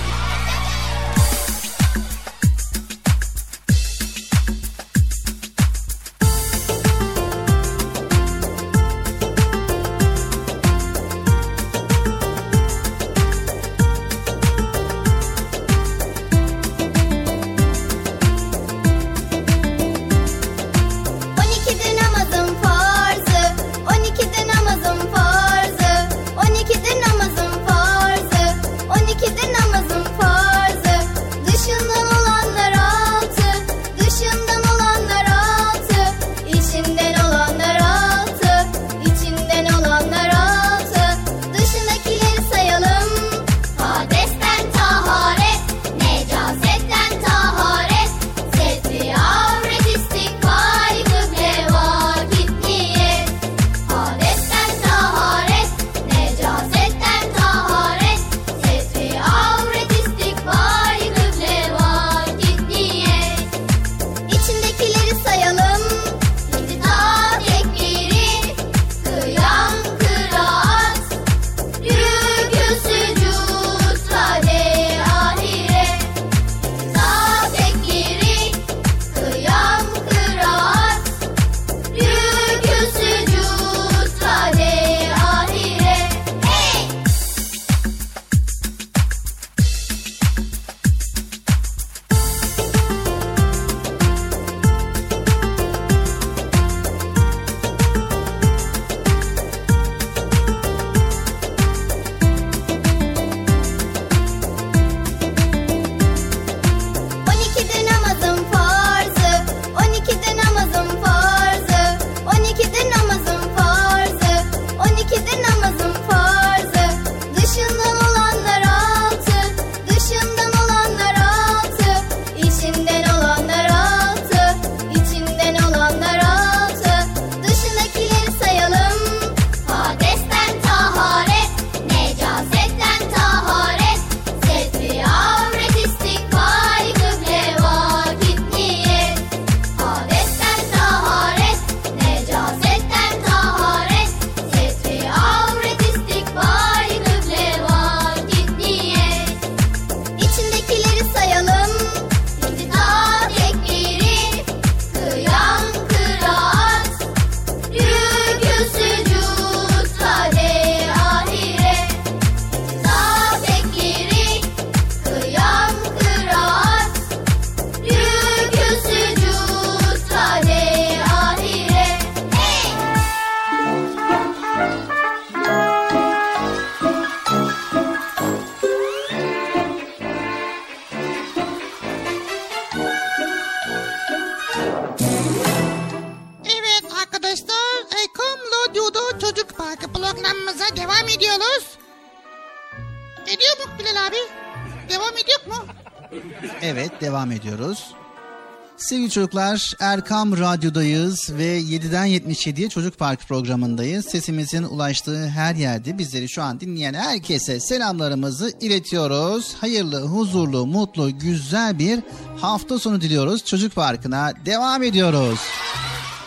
[198.93, 204.07] Sevgili çocuklar Erkam Radyo'dayız ve 7'den 77'ye Çocuk Park programındayız.
[204.07, 209.55] Sesimizin ulaştığı her yerde bizleri şu an dinleyen herkese selamlarımızı iletiyoruz.
[209.61, 212.01] Hayırlı, huzurlu, mutlu, güzel bir
[212.41, 213.45] hafta sonu diliyoruz.
[213.45, 215.39] Çocuk Parkı'na devam ediyoruz.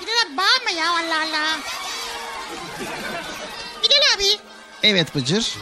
[0.02, 1.60] Bilal abi bağırma ya Allah Allah.
[3.84, 4.40] Bilal abi
[4.84, 5.56] Evet Bıcır.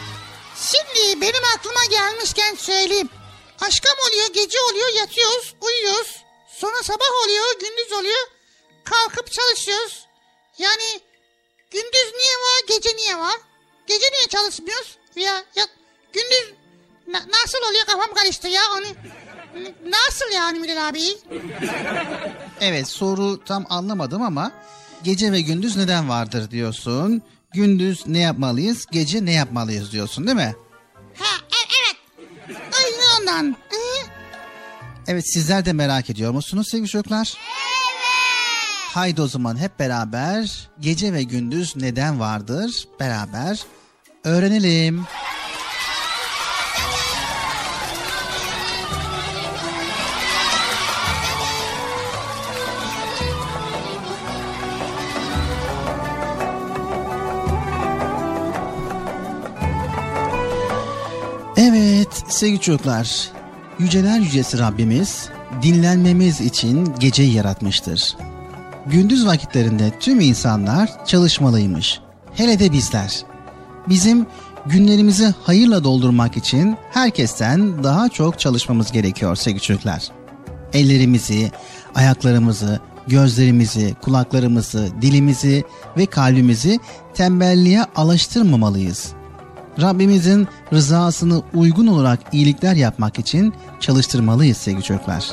[0.56, 3.08] şimdi benim aklıma gelmişken söyleyeyim.
[3.60, 6.23] Aşkam oluyor gece oluyor yatıyoruz uyuyoruz.
[6.56, 8.26] Sonra sabah oluyor gündüz oluyor.
[8.84, 10.06] Kalkıp çalışıyoruz.
[10.58, 11.00] Yani
[11.70, 13.36] gündüz niye var gece niye var?
[13.86, 14.98] Gece niye çalışmıyoruz?
[15.16, 15.64] Ya, ya
[16.12, 16.52] gündüz
[17.06, 18.86] na- nasıl oluyor kafam karıştı ya onu.
[19.86, 21.02] Nasıl yani Bilal abi?
[22.60, 24.52] Evet soru tam anlamadım ama
[25.02, 27.22] gece ve gündüz neden vardır diyorsun.
[27.52, 30.54] Gündüz ne yapmalıyız, gece ne yapmalıyız diyorsun değil mi?
[31.18, 31.96] Ha e- evet.
[32.74, 33.56] Aynen ondan.
[33.70, 33.76] Hı?
[35.08, 37.34] Evet sizler de merak ediyor musunuz sevgili çocuklar?
[37.36, 37.74] Evet.
[38.94, 43.60] Haydi o zaman hep beraber gece ve gündüz neden vardır beraber
[44.24, 45.04] öğrenelim.
[61.56, 63.30] Evet sevgili çocuklar,
[63.78, 65.28] yüceler yücesi Rabbimiz
[65.62, 68.16] dinlenmemiz için geceyi yaratmıştır.
[68.86, 72.00] Gündüz vakitlerinde tüm insanlar çalışmalıymış.
[72.34, 73.22] Hele de bizler.
[73.88, 74.26] Bizim
[74.66, 80.02] günlerimizi hayırla doldurmak için herkesten daha çok çalışmamız gerekiyor sevgili çocuklar.
[80.72, 81.52] Ellerimizi,
[81.94, 85.64] ayaklarımızı, gözlerimizi, kulaklarımızı, dilimizi
[85.96, 86.80] ve kalbimizi
[87.14, 89.12] tembelliğe alıştırmamalıyız.
[89.80, 95.24] Rabbimizin rızasını uygun olarak iyilikler yapmak için çalıştırmalıyız sevgili çocuklar.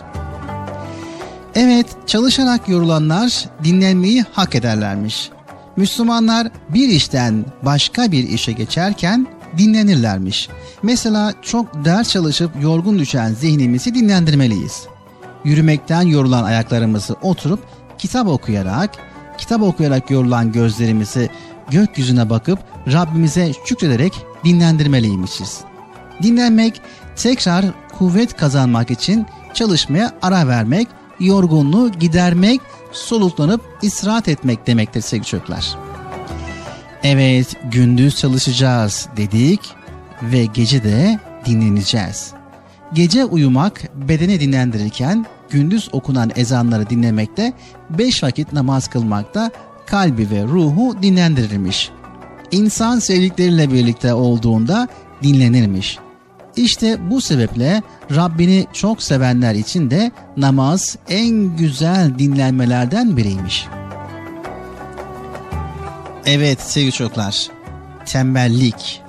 [1.56, 5.30] Evet, çalışarak yorulanlar dinlenmeyi hak ederlermiş.
[5.76, 9.28] Müslümanlar bir işten başka bir işe geçerken
[9.58, 10.50] dinlenirlermiş.
[10.84, 14.84] Mesela çok ders çalışıp yorgun düşen zihnimizi dinlendirmeliyiz.
[15.46, 17.60] Yürümekten yorulan ayaklarımızı oturup
[17.98, 18.92] kitap okuyarak,
[19.38, 21.30] kitap okuyarak yorulan gözlerimizi
[21.72, 22.60] gökyüzüne bakıp
[22.92, 24.14] Rabbimize şükrederek
[24.46, 25.62] dinlendirmeliymişiz.
[26.24, 26.82] Dinlenmek,
[27.16, 27.66] tekrar
[27.98, 30.88] kuvvet kazanmak için çalışmaya ara vermek,
[31.20, 32.62] yorgunluğu gidermek,
[32.92, 35.76] soluklanıp istirahat etmek demektir sevgili çocuklar.
[37.04, 39.60] Evet, gündüz çalışacağız dedik
[40.22, 42.34] ve gece de dinleneceğiz.
[42.94, 47.54] Gece uyumak bedeni dinlendirirken gündüz okunan ezanları dinlemekte,
[47.90, 49.52] beş vakit namaz kılmakta
[49.92, 51.92] kalbi ve ruhu dinlendirirmiş.
[52.52, 54.88] İnsan sevdikleriyle birlikte olduğunda
[55.24, 55.98] dinlenirmiş.
[56.56, 57.82] İşte bu sebeple
[58.16, 63.68] Rabbini çok sevenler için de namaz en güzel dinlenmelerden biriymiş.
[66.26, 67.48] Evet sevgili çocuklar,
[68.06, 69.02] tembellik.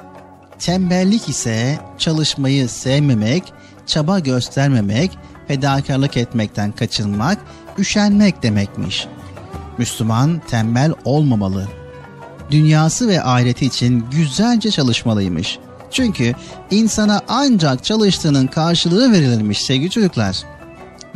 [0.59, 3.53] Tembellik ise çalışmayı sevmemek,
[3.87, 5.18] çaba göstermemek,
[5.49, 7.39] fedakarlık etmekten kaçınmak,
[7.78, 9.09] üşenmek demekmiş.
[9.83, 11.68] Müslüman tembel olmamalı.
[12.51, 15.59] Dünyası ve ahireti için güzelce çalışmalıymış.
[15.91, 16.35] Çünkü
[16.70, 20.43] insana ancak çalıştığının karşılığı verilirmiş sevgili çocuklar.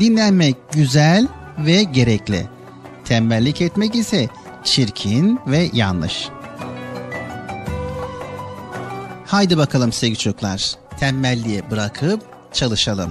[0.00, 2.46] Dinlenmek güzel ve gerekli.
[3.04, 4.28] Tembellik etmek ise
[4.64, 6.28] çirkin ve yanlış.
[9.26, 10.72] Haydi bakalım sevgili çocuklar.
[11.00, 12.20] Tembelliği bırakıp
[12.52, 13.10] çalışalım.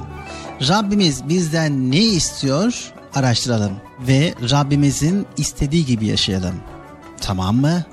[0.70, 2.94] Rabbimiz bizden ne istiyor?
[3.14, 6.56] Araştıralım ve Rabbimizin istediği gibi yaşayalım.
[7.22, 7.86] Tamam mı?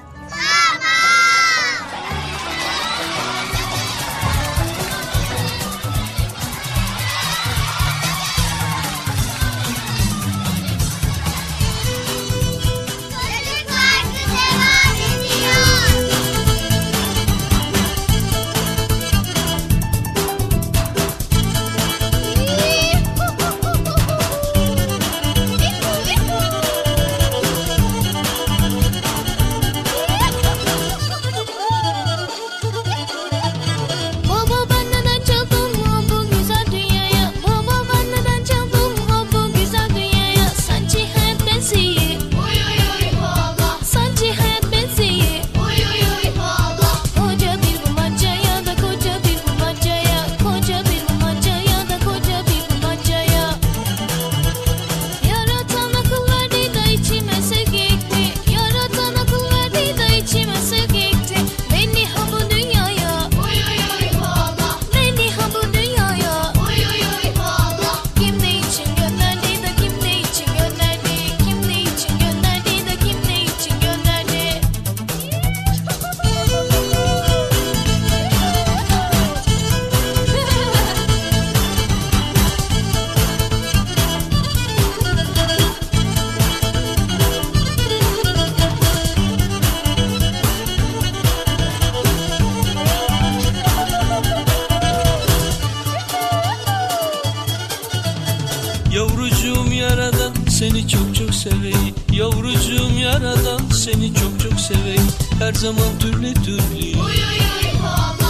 [101.43, 101.95] Seveyim.
[102.13, 105.09] Yavrucuğum yaradan seni çok çok seveyim.
[105.39, 106.99] Her zaman türlü türlü.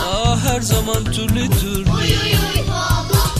[0.06, 1.90] Ah her zaman türlü türlü.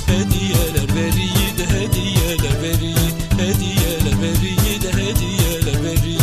[0.07, 3.13] Hediyeler veriyi de hediyeler veriyi.
[3.39, 6.19] Hediyeler veriyi de hediyeler veriyi.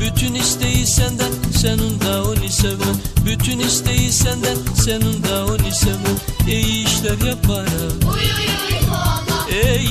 [0.00, 2.96] Bütün isteği senden senin de onu sevmen
[3.26, 7.99] Bütün isteği senden senin de onu sevmen İyi işler yaparak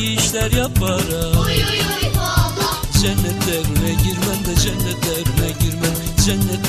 [0.03, 1.35] işler yaparak.
[3.01, 5.93] Cennetlerine girmem de cennetlerine girmem.
[6.25, 6.68] Cennetlerine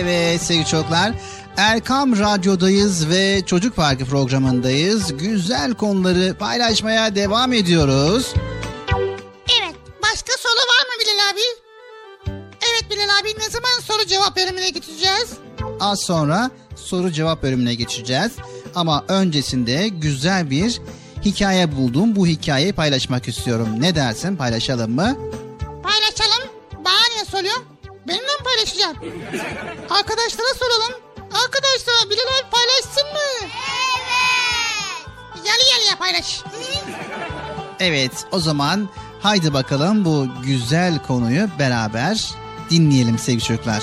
[0.00, 1.12] Evet sevgili çocuklar.
[1.56, 5.16] Erkam Radyo'dayız ve Çocuk Parkı programındayız.
[5.18, 8.34] Güzel konuları paylaşmaya devam ediyoruz.
[9.60, 9.74] Evet.
[10.02, 11.40] Başka soru var mı Bilal abi?
[12.70, 15.30] Evet Bilal abi ne zaman soru cevap bölümüne geçeceğiz?
[15.80, 18.32] Az sonra soru cevap bölümüne geçeceğiz.
[18.74, 20.80] Ama öncesinde güzel bir
[21.24, 22.16] hikaye buldum.
[22.16, 23.68] Bu hikayeyi paylaşmak istiyorum.
[23.78, 25.16] Ne dersin paylaşalım mı?
[25.82, 26.48] Paylaşalım.
[26.84, 27.64] Bana niye soruyorsun?
[28.10, 28.96] Benimle mi paylaşacaksın?
[29.90, 31.00] Arkadaşlara soralım.
[31.16, 33.18] Arkadaşlar Bilal abi paylaşsın mı?
[33.42, 35.46] Evet.
[35.46, 36.42] Yalı yalıya paylaş.
[37.80, 38.88] Evet o zaman
[39.22, 42.30] Haydi bakalım bu güzel konuyu beraber
[42.70, 43.82] dinleyelim sevgili çocuklar.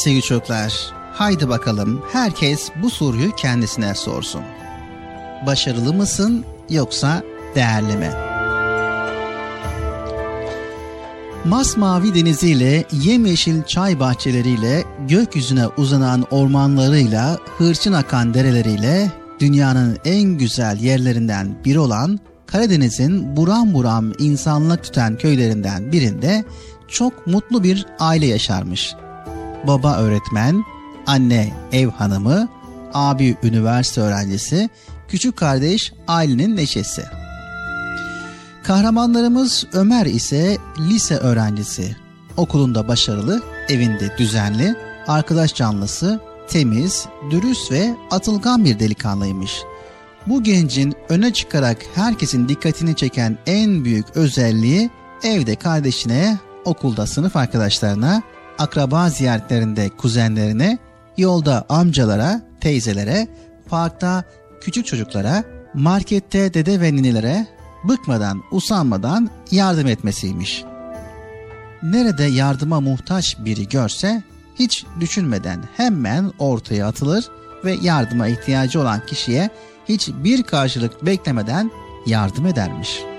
[0.00, 4.42] Sevgili çocuklar, haydi bakalım herkes bu soruyu kendisine sorsun.
[5.46, 7.22] Başarılı mısın yoksa
[7.54, 8.10] değerli mi?
[11.44, 21.64] Masmavi deniziyle, yemyeşil çay bahçeleriyle, gökyüzüne uzanan ormanlarıyla, hırçın akan dereleriyle, dünyanın en güzel yerlerinden
[21.64, 26.44] biri olan Karadeniz'in buram buram insanlık tutan köylerinden birinde
[26.88, 28.94] çok mutlu bir aile yaşarmış
[29.66, 30.64] baba öğretmen,
[31.06, 32.48] anne ev hanımı,
[32.94, 34.70] abi üniversite öğrencisi,
[35.08, 37.02] küçük kardeş ailenin neşesi.
[38.62, 41.96] Kahramanlarımız Ömer ise lise öğrencisi.
[42.36, 44.74] Okulunda başarılı, evinde düzenli,
[45.06, 49.62] arkadaş canlısı, temiz, dürüst ve atılgan bir delikanlıymış.
[50.26, 54.90] Bu gencin öne çıkarak herkesin dikkatini çeken en büyük özelliği
[55.22, 58.22] evde kardeşine, okulda sınıf arkadaşlarına,
[58.60, 60.78] akraba ziyaretlerinde kuzenlerine,
[61.16, 63.28] yolda amcalara, teyzelere,
[63.68, 64.24] parkta
[64.60, 65.44] küçük çocuklara,
[65.74, 67.46] markette dede ve ninelere
[67.84, 70.64] bıkmadan, usanmadan yardım etmesiymiş.
[71.82, 74.22] Nerede yardıma muhtaç biri görse
[74.58, 77.28] hiç düşünmeden hemen ortaya atılır
[77.64, 79.50] ve yardıma ihtiyacı olan kişiye
[79.88, 81.70] hiçbir karşılık beklemeden
[82.06, 83.09] yardım edermiş.''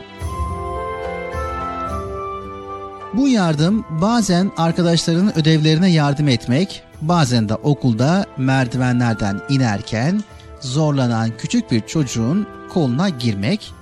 [3.13, 10.23] Bu yardım bazen arkadaşlarının ödevlerine yardım etmek, bazen de okulda merdivenlerden inerken
[10.59, 13.73] zorlanan küçük bir çocuğun koluna girmek,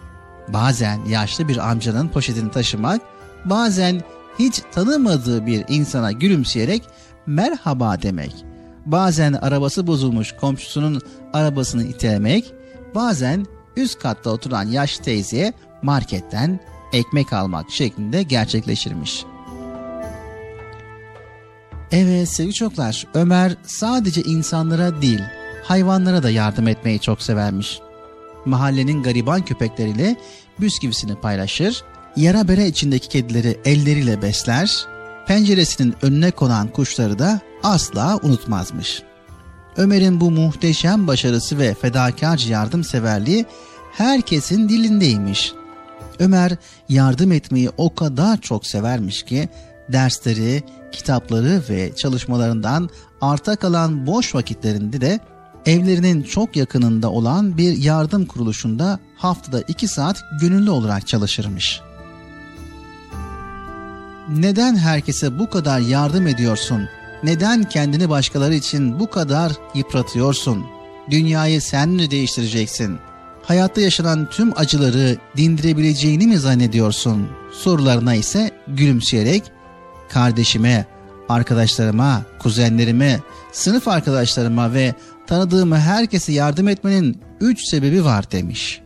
[0.47, 3.01] bazen yaşlı bir amcanın poşetini taşımak,
[3.45, 4.01] bazen
[4.39, 6.83] hiç tanımadığı bir insana gülümseyerek
[7.25, 8.35] merhaba demek,
[8.85, 11.01] bazen arabası bozulmuş komşusunun
[11.33, 12.53] arabasını itelemek,
[12.95, 13.45] bazen
[13.77, 16.59] üst katta oturan yaşlı teyzeye marketten
[16.93, 19.25] ekmek almak şeklinde gerçekleşirmiş.
[21.91, 25.21] Evet sevgili çocuklar, Ömer sadece insanlara değil,
[25.63, 27.79] hayvanlara da yardım etmeyi çok severmiş.
[28.45, 30.15] Mahallenin gariban köpekleriyle
[30.59, 31.83] bisküvisini paylaşır,
[32.15, 34.85] yara bere içindeki kedileri elleriyle besler,
[35.27, 39.03] penceresinin önüne konan kuşları da asla unutmazmış.
[39.77, 43.45] Ömer'in bu muhteşem başarısı ve fedakarca yardımseverliği
[43.91, 45.53] herkesin dilindeymiş.
[46.19, 46.51] Ömer
[46.89, 49.49] yardım etmeyi o kadar çok severmiş ki
[49.91, 52.89] dersleri, kitapları ve çalışmalarından
[53.21, 55.19] arta kalan boş vakitlerinde de
[55.65, 61.81] evlerinin çok yakınında olan bir yardım kuruluşunda haftada iki saat gönüllü olarak çalışırmış.
[64.29, 66.89] Neden herkese bu kadar yardım ediyorsun?
[67.23, 70.65] Neden kendini başkaları için bu kadar yıpratıyorsun?
[71.09, 72.99] Dünyayı sen mi değiştireceksin?
[73.49, 77.27] Hayatta yaşanan tüm acıları dindirebileceğini mi zannediyorsun?
[77.53, 79.43] Sorularına ise gülümseyerek
[80.09, 80.85] kardeşime,
[81.29, 83.19] arkadaşlarıma, kuzenlerime,
[83.51, 84.93] sınıf arkadaşlarıma ve
[85.27, 88.81] tanıdığım herkese yardım etmenin üç sebebi var demiş.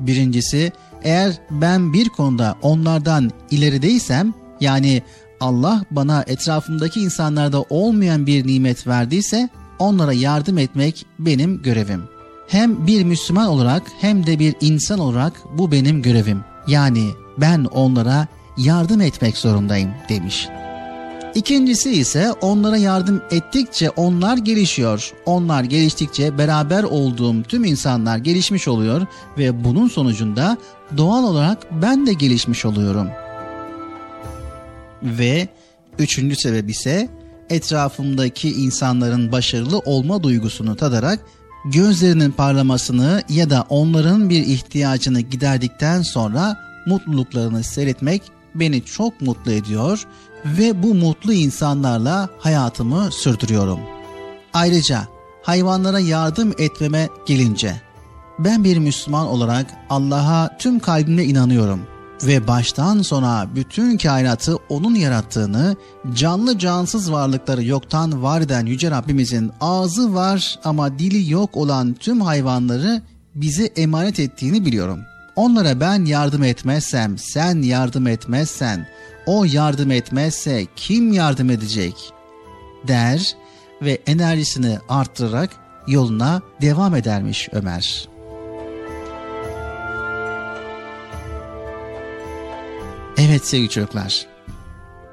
[0.00, 0.72] Birincisi,
[1.02, 5.02] eğer ben bir konuda onlardan ilerideysem, yani
[5.40, 9.48] Allah bana etrafımdaki insanlarda olmayan bir nimet verdiyse,
[9.78, 12.09] onlara yardım etmek benim görevim.
[12.50, 16.44] Hem bir Müslüman olarak hem de bir insan olarak bu benim görevim.
[16.66, 20.48] Yani ben onlara yardım etmek zorundayım demiş.
[21.34, 25.12] İkincisi ise onlara yardım ettikçe onlar gelişiyor.
[25.26, 29.06] Onlar geliştikçe beraber olduğum tüm insanlar gelişmiş oluyor
[29.38, 30.58] ve bunun sonucunda
[30.96, 33.08] doğal olarak ben de gelişmiş oluyorum.
[35.02, 35.48] Ve
[35.98, 37.08] üçüncü sebep ise
[37.50, 41.20] etrafımdaki insanların başarılı olma duygusunu tadarak
[41.64, 46.56] gözlerinin parlamasını ya da onların bir ihtiyacını giderdikten sonra
[46.86, 48.22] mutluluklarını seyretmek
[48.54, 50.06] beni çok mutlu ediyor
[50.44, 53.80] ve bu mutlu insanlarla hayatımı sürdürüyorum.
[54.52, 55.08] Ayrıca
[55.42, 57.80] hayvanlara yardım etmeme gelince
[58.38, 61.80] ben bir Müslüman olarak Allah'a tüm kalbimle inanıyorum
[62.26, 65.76] ve baştan sona bütün kainatı onun yarattığını,
[66.14, 72.20] canlı cansız varlıkları yoktan var eden Yüce Rabbimizin ağzı var ama dili yok olan tüm
[72.20, 73.02] hayvanları
[73.34, 75.00] bize emanet ettiğini biliyorum.
[75.36, 78.86] Onlara ben yardım etmezsem, sen yardım etmezsen,
[79.26, 82.12] o yardım etmezse kim yardım edecek?
[82.88, 83.36] der
[83.82, 85.50] ve enerjisini arttırarak
[85.86, 88.08] yoluna devam edermiş Ömer.
[93.20, 94.26] Evet sevgili çocuklar.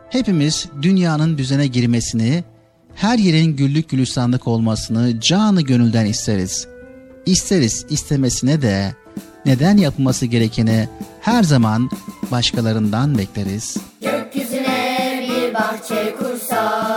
[0.10, 2.44] Hepimiz dünyanın düzene girmesini,
[2.96, 6.68] her yerin güllük gülistanlık olmasını canı gönülden isteriz.
[7.26, 8.96] İsteriz istemesine de
[9.46, 10.90] neden yapılması gerekeni
[11.22, 11.90] her zaman
[12.32, 13.78] başkalarından bekleriz.
[14.02, 16.97] Gökyüzüne bir bahçe kursak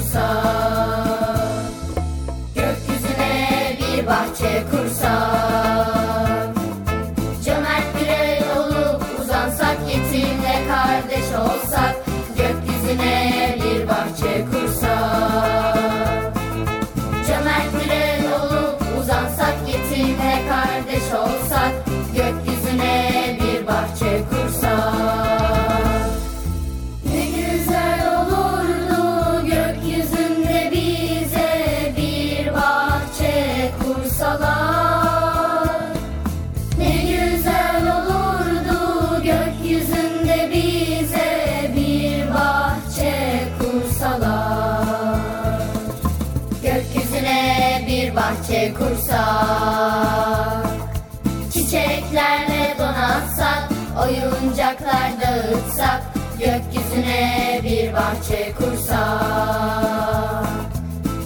[56.41, 58.99] gökyüzüne bir bahçe kursak.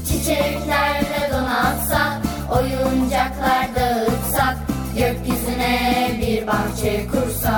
[0.08, 2.22] Çiçeklerle donatsak,
[2.52, 4.58] oyuncaklar dağıtsak,
[4.98, 7.56] gökyüzüne bir bahçe kursak.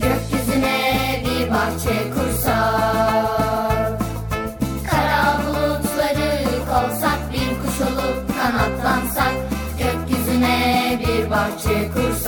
[0.00, 3.98] Gökyüzüne bir bahçe kursak.
[4.90, 6.30] Kara bulutları
[6.68, 9.34] kovsak, bir kuş olup kanatlansak,
[9.78, 12.27] gökyüzüne bir bahçe kursak.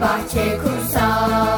[0.00, 1.57] Bahçe kursak.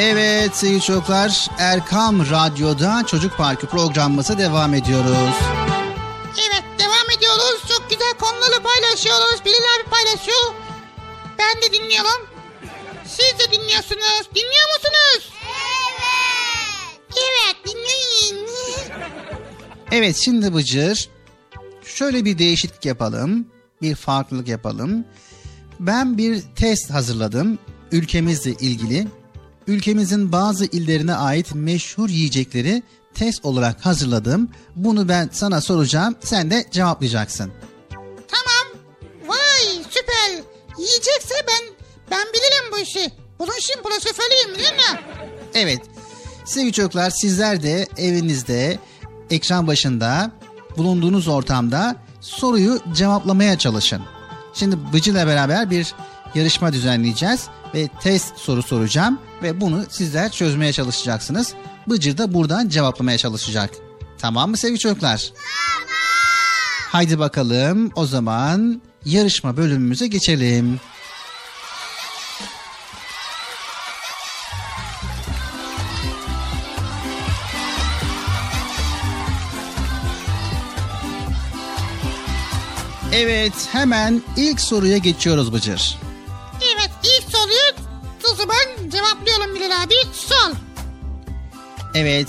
[0.00, 5.34] Evet sevgili çocuklar Erkam Radyo'da Çocuk Parkı programımıza devam ediyoruz.
[6.48, 7.62] Evet devam ediyoruz.
[7.68, 9.44] Çok güzel konuları paylaşıyoruz.
[9.44, 10.54] Bilal abi paylaşıyor.
[11.38, 12.26] Ben de dinliyorum.
[13.04, 14.28] Siz de dinliyorsunuz.
[14.34, 15.32] Dinliyor musunuz?
[15.42, 17.16] Evet.
[17.16, 18.46] Evet dinleyin.
[19.92, 21.08] Evet şimdi Bıcır
[21.98, 23.46] şöyle bir değişiklik yapalım.
[23.82, 25.04] Bir farklılık yapalım.
[25.80, 27.58] Ben bir test hazırladım
[27.92, 29.08] ülkemizle ilgili.
[29.66, 32.82] Ülkemizin bazı illerine ait meşhur yiyecekleri
[33.14, 34.50] test olarak hazırladım.
[34.76, 36.16] Bunu ben sana soracağım.
[36.20, 37.52] Sen de cevaplayacaksın.
[38.28, 38.82] Tamam.
[39.26, 40.42] Vay süper.
[40.78, 41.74] Yiyecekse ben
[42.10, 43.12] ben bilirim bu işi.
[43.38, 45.00] Bunun işin profesörüyüm değil mi?
[45.54, 45.80] Evet.
[46.44, 48.78] Sevgili çocuklar sizler de evinizde,
[49.30, 50.37] ekran başında,
[50.78, 54.02] bulunduğunuz ortamda soruyu cevaplamaya çalışın.
[54.54, 55.94] Şimdi Bıcı'la beraber bir
[56.34, 61.54] yarışma düzenleyeceğiz ve test soru soracağım ve bunu sizler çözmeye çalışacaksınız.
[61.86, 63.70] Bıcır da buradan cevaplamaya çalışacak.
[64.18, 65.32] Tamam mı sevgili çocuklar?
[65.34, 65.88] Tamam.
[66.92, 70.80] Haydi bakalım o zaman yarışma bölümümüze geçelim.
[83.18, 85.98] Evet hemen ilk soruya geçiyoruz Bıcır.
[86.74, 87.88] Evet ilk soruyu
[88.32, 89.94] o zaman cevaplayalım Bilal abi.
[90.12, 90.54] Sol.
[91.94, 92.28] Evet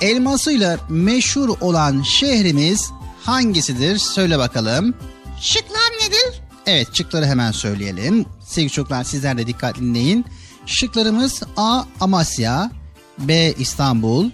[0.00, 2.90] elmasıyla meşhur olan şehrimiz
[3.22, 3.98] hangisidir?
[3.98, 4.94] Söyle bakalım.
[5.40, 6.42] Şıklar nedir?
[6.66, 8.26] Evet şıkları hemen söyleyelim.
[8.46, 10.24] Sevgili çocuklar sizler de dikkatli dinleyin.
[10.66, 11.82] Şıklarımız A.
[12.00, 12.70] Amasya
[13.18, 13.54] B.
[13.58, 14.30] İstanbul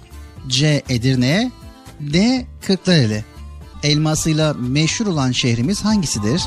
[0.48, 0.82] C.
[0.88, 1.50] Edirne
[2.00, 2.46] D.
[2.66, 3.31] Kırklareli.
[3.82, 6.42] Elmasıyla meşhur olan şehrimiz hangisidir?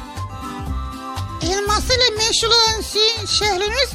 [1.41, 2.81] Elmasıyla meşhur olan
[3.25, 3.89] şehrimiz.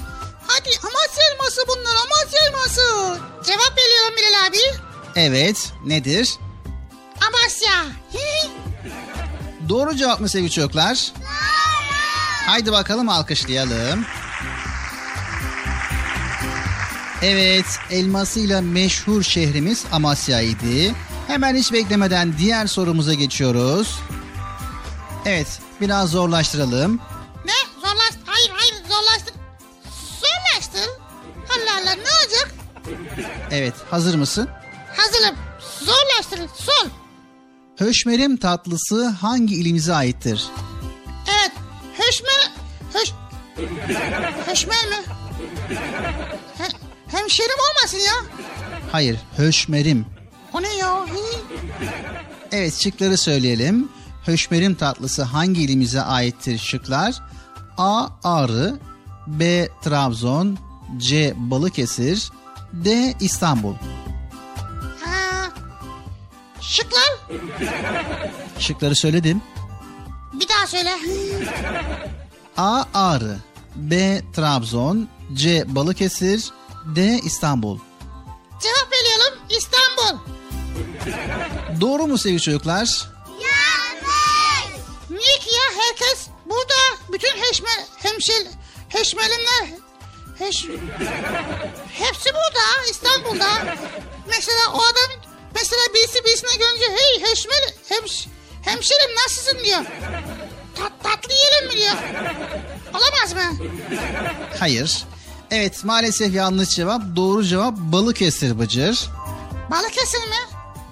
[0.46, 2.80] Hadi Amasya elması bunlar Amasya elması.
[3.46, 4.80] Cevap veriyorum Bilal abi.
[5.16, 6.34] Evet nedir?
[7.20, 7.86] Amasya.
[9.68, 11.12] Doğru cevap mı sevgili çocuklar?
[12.46, 14.04] Haydi bakalım alkışlayalım.
[17.22, 20.94] Evet, elmasıyla meşhur şehrimiz Amasya'ydı.
[21.30, 23.98] Hemen hiç beklemeden diğer sorumuza geçiyoruz.
[25.26, 27.00] Evet, biraz zorlaştıralım.
[27.44, 27.52] ne?
[27.80, 28.18] Zorlaştı.
[28.24, 29.34] Hayır hayır zorlaştı.
[30.20, 30.90] Zorlaştı.
[31.50, 32.54] Allah Allah ne olacak?
[33.50, 34.48] Evet, hazır mısın?
[34.96, 35.36] Hazırım.
[35.80, 36.48] Zorlaştırın.
[36.58, 36.88] Sol.
[37.78, 40.46] Höşmerim tatlısı hangi ilimize aittir?
[41.26, 41.52] Evet.
[41.98, 42.50] Höşmer.
[42.92, 43.12] Höş...
[44.46, 44.96] Höşmer mi?
[46.58, 46.64] He,
[47.16, 48.14] hemşerim olmasın ya.
[48.92, 50.06] Hayır, höşmerim.
[50.54, 51.06] O ne ya?
[52.52, 53.88] Evet, şıkları söyleyelim.
[54.26, 57.22] Höşmerim tatlısı hangi ilimize aittir şıklar?
[57.78, 58.08] A.
[58.24, 58.78] Ağrı
[59.26, 59.68] B.
[59.82, 60.58] Trabzon
[60.96, 61.34] C.
[61.36, 62.30] Balıkesir
[62.72, 63.14] D.
[63.20, 63.74] İstanbul
[65.04, 65.48] Ha.
[66.60, 67.40] Şıklar.
[68.58, 69.42] Şıkları söyledim.
[70.32, 70.90] Bir daha söyle.
[72.56, 72.84] A.
[72.94, 73.36] Ağrı
[73.76, 74.22] B.
[74.32, 75.64] Trabzon C.
[75.74, 76.50] Balıkesir
[76.96, 77.18] D.
[77.24, 77.78] İstanbul
[81.80, 83.08] Doğru mu sevgili çocuklar?
[85.10, 88.46] Niye ki ya herkes burada bütün heşme, hemşel,
[88.88, 89.66] heşmelimler
[90.38, 90.66] heş,
[91.92, 93.76] hepsi burada İstanbul'da.
[94.28, 95.20] Mesela o adam
[95.54, 98.26] mesela birisi birisine görünce hey heşmel, hemş,
[98.62, 99.80] hemşerim nasılsın diyor.
[100.76, 101.96] Tat, tatlı yiyelim mi diyor.
[102.94, 103.66] Olamaz mı?
[104.58, 105.04] Hayır.
[105.50, 107.02] Evet maalesef yanlış cevap.
[107.16, 109.08] Doğru cevap Balıkesir Bıcır.
[109.70, 110.49] Balıkesir mi?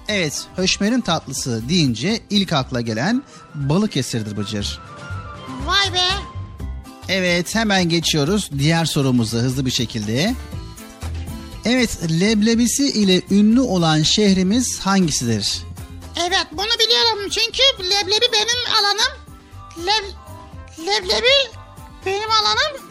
[0.09, 3.23] Evet, höşmerin tatlısı deyince ilk akla gelen
[3.55, 4.79] Balıkesir'dir Bıcır.
[5.65, 6.07] Vay be.
[7.09, 10.35] Evet, hemen geçiyoruz diğer sorumuza hızlı bir şekilde.
[11.65, 15.63] Evet, leblebisi ile ünlü olan şehrimiz hangisidir?
[16.27, 19.13] Evet bunu biliyorum çünkü leblebi benim alanım.
[19.85, 20.05] Leb,
[20.87, 21.57] leblebi
[22.05, 22.81] benim alanım.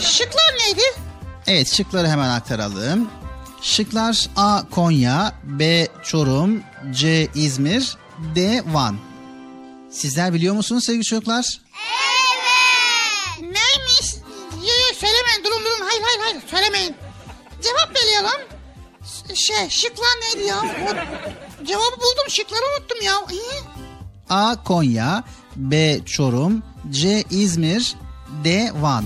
[0.00, 0.82] Şıklar neydi?
[1.46, 3.10] Evet şıkları hemen aktaralım.
[3.62, 4.62] Şıklar A.
[4.70, 5.88] Konya, B.
[6.04, 7.28] Çorum, C.
[7.34, 7.96] İzmir,
[8.34, 8.62] D.
[8.66, 8.98] Van.
[9.90, 11.60] Sizler biliyor musunuz sevgili çocuklar?
[13.40, 14.14] Neymiş?
[14.54, 16.94] Yo, yo, söylemeyin durun durun hayır hayır hayır söylemeyin.
[17.62, 18.48] Cevap veriyorum.
[19.34, 20.56] Şey şıklar neydi ya?
[20.58, 20.88] O,
[21.66, 23.12] cevabı buldum şıkları unuttum ya.
[23.30, 23.60] İyi.
[24.30, 24.64] A.
[24.64, 25.24] Konya,
[25.56, 26.00] B.
[26.06, 27.24] Çorum, C.
[27.30, 27.94] İzmir,
[28.44, 28.70] D.
[28.80, 29.04] Van.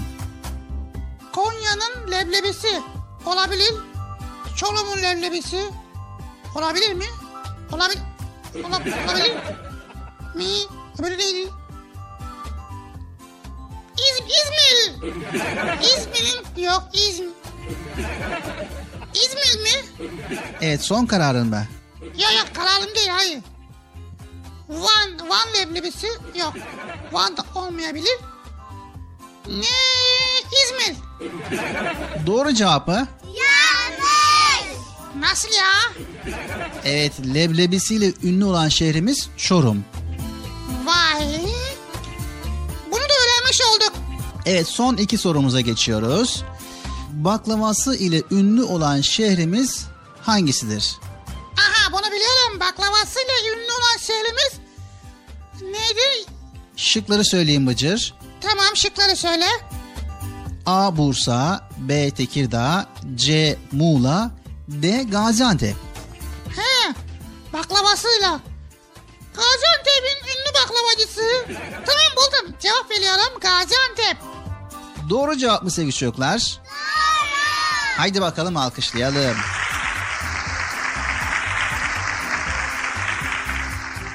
[1.32, 2.82] Konya'nın leblebisi
[3.26, 3.74] olabilir.
[4.62, 5.70] Çorum'un leblebisi
[6.54, 7.04] olabilir mi?
[7.72, 7.98] Olabilir.
[8.64, 8.80] Ola-
[9.10, 9.34] olabilir
[10.34, 10.44] mi?
[10.98, 11.50] Öbürü neydi?
[13.98, 15.12] İz, İzmir.
[15.82, 17.28] İzmir'in yok İzmir.
[19.14, 20.08] İzmir mi?
[20.60, 21.66] Evet son kararın mı?
[22.16, 23.40] Ya ya kararım değil hayır.
[24.68, 26.52] Van, Van leblebisi yok.
[27.12, 28.18] Van da olmayabilir.
[29.46, 29.64] Ne?
[30.64, 30.96] İzmir.
[32.26, 33.08] Doğru cevap mı?
[35.20, 36.04] Nasıl ya?
[36.84, 39.84] Evet leblebisiyle ünlü olan şehrimiz Çorum.
[40.84, 41.40] Vay.
[42.86, 43.92] Bunu da öğrenmiş olduk.
[44.46, 46.44] Evet son iki sorumuza geçiyoruz.
[47.12, 49.86] Baklavası ile ünlü olan şehrimiz
[50.22, 50.96] hangisidir?
[51.58, 52.60] Aha bunu biliyorum.
[52.60, 54.52] Baklavasıyla ünlü olan şehrimiz
[55.62, 56.28] neydi?
[56.76, 58.14] Şıkları söyleyeyim Bıcır.
[58.40, 59.46] Tamam şıkları söyle.
[60.66, 60.96] A.
[60.96, 62.10] Bursa, B.
[62.10, 63.56] Tekirdağ, C.
[63.72, 64.30] Muğla,
[64.72, 65.02] D.
[65.02, 65.76] Gaziantep.
[66.56, 66.94] He,
[67.52, 68.40] baklavasıyla.
[69.34, 71.46] Gaziantep'in ünlü baklavacısı.
[71.86, 72.56] Tamam buldum.
[72.60, 73.40] Cevap veriyorum.
[73.40, 74.16] Gaziantep.
[75.10, 76.60] Doğru cevap mı sevgili çocuklar?
[77.96, 79.36] Haydi bakalım alkışlayalım.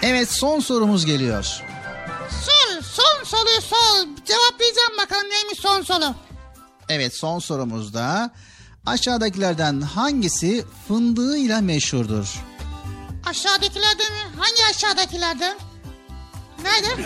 [0.01, 1.43] Evet son sorumuz geliyor.
[2.29, 4.07] Sol, son soruyu sol.
[4.25, 6.15] Cevaplayacağım bakalım neymiş son soru.
[6.89, 8.31] Evet son sorumuzda
[8.87, 12.35] aşağıdakilerden hangisi fındığıyla meşhurdur?
[13.25, 14.35] Aşağıdakilerden mi?
[14.37, 15.57] Hangi aşağıdakilerden?
[16.63, 17.03] Nerede?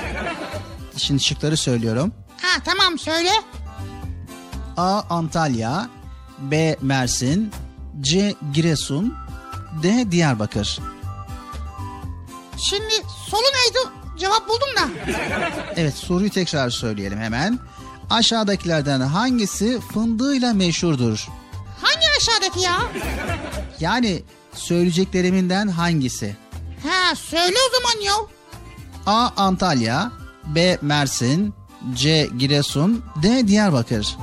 [0.98, 2.14] Şimdi şıkları söylüyorum.
[2.42, 3.30] Ha tamam söyle.
[4.78, 5.02] A.
[5.10, 5.90] Antalya
[6.40, 6.78] B.
[6.82, 7.52] Mersin
[8.02, 8.36] C.
[8.54, 9.14] Giresun
[9.84, 10.12] D.
[10.12, 10.80] Diyarbakır
[12.58, 12.94] Şimdi
[13.30, 13.90] solu neydi?
[14.20, 15.12] Cevap buldum da.
[15.76, 17.60] Evet soruyu tekrar söyleyelim hemen.
[18.10, 21.28] Aşağıdakilerden hangisi fındığıyla meşhurdur?
[21.82, 22.82] Hangi aşağıdaki ya?
[23.80, 26.36] Yani söyleyeceklerinden hangisi?
[26.88, 28.14] Ha söyle o zaman ya.
[29.06, 29.30] A.
[29.38, 30.12] Antalya
[30.46, 30.78] B.
[30.82, 31.54] Mersin
[31.94, 32.30] C.
[32.38, 33.48] Giresun D.
[33.48, 34.18] Diyarbakır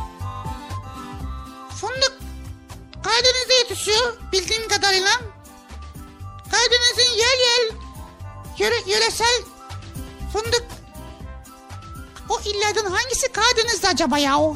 [1.80, 2.12] Fındık
[3.02, 5.10] Karadeniz'de yetişiyor bildiğim kadarıyla.
[6.50, 7.74] Karadeniz'in yel yel
[8.58, 9.42] yöre, yöresel
[10.32, 10.64] fındık
[12.28, 14.36] o illerden hangisi Karadeniz'de acaba ya?
[14.38, 14.54] Hı?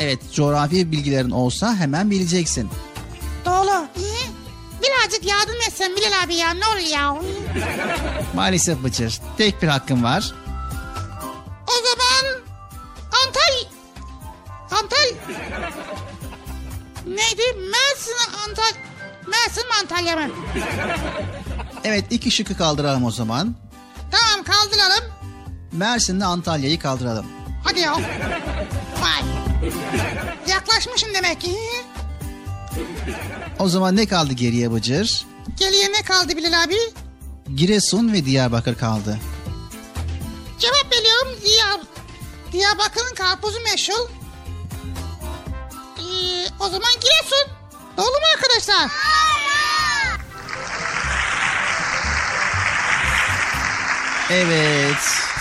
[0.00, 2.70] Evet coğrafi bilgilerin olsa hemen bileceksin.
[3.44, 3.70] Doğru.
[3.70, 3.86] Hı?
[4.82, 7.16] Birazcık yardım etsen Bilal abi ya ne olur ya.
[8.34, 10.34] Maalesef Bıcır tek bir hakkın var.
[11.66, 12.42] O zaman
[13.26, 13.70] Antal
[14.70, 15.36] Antal
[17.06, 17.42] neydi?
[17.70, 18.16] Mersin
[18.48, 18.72] Antal
[19.26, 20.34] Mersin mi Antalya mı?
[21.84, 23.54] Evet iki şıkkı kaldıralım o zaman.
[24.10, 25.04] Tamam kaldıralım.
[25.72, 27.26] Mersin'le Antalya'yı kaldıralım.
[27.64, 27.96] Hadi ya.
[29.02, 29.22] Vay.
[30.48, 31.56] Yaklaşmışım demek ki.
[33.58, 35.24] O zaman ne kaldı geriye Bıcır?
[35.58, 36.76] Geriye ne kaldı Bilal abi?
[37.56, 39.18] Giresun ve Diyarbakır kaldı.
[40.58, 41.28] Cevap veriyorum.
[41.44, 41.80] Diyar,
[42.52, 44.08] Diyarbakır'ın karpuzu meşhur.
[45.98, 47.52] Ee, o zaman Giresun.
[47.96, 48.88] Doğru mu arkadaşlar?
[54.30, 55.35] Evet.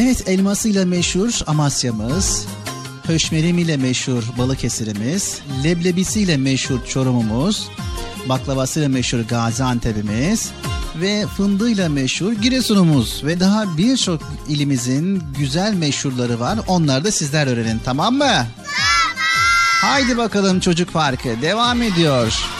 [0.00, 2.46] Evet elmasıyla meşhur Amasya'mız,
[3.06, 7.68] höşmerimiyle meşhur Balıkesir'imiz, leblebisiyle meşhur Çorum'umuz,
[8.28, 10.50] baklavasıyla meşhur Gaziantep'imiz
[11.00, 16.58] ve fındığıyla meşhur Giresun'umuz ve daha birçok ilimizin güzel meşhurları var.
[16.66, 18.24] Onları da sizler öğrenin tamam mı?
[18.24, 18.46] Tamam.
[19.80, 22.57] Haydi bakalım çocuk parkı devam ediyor.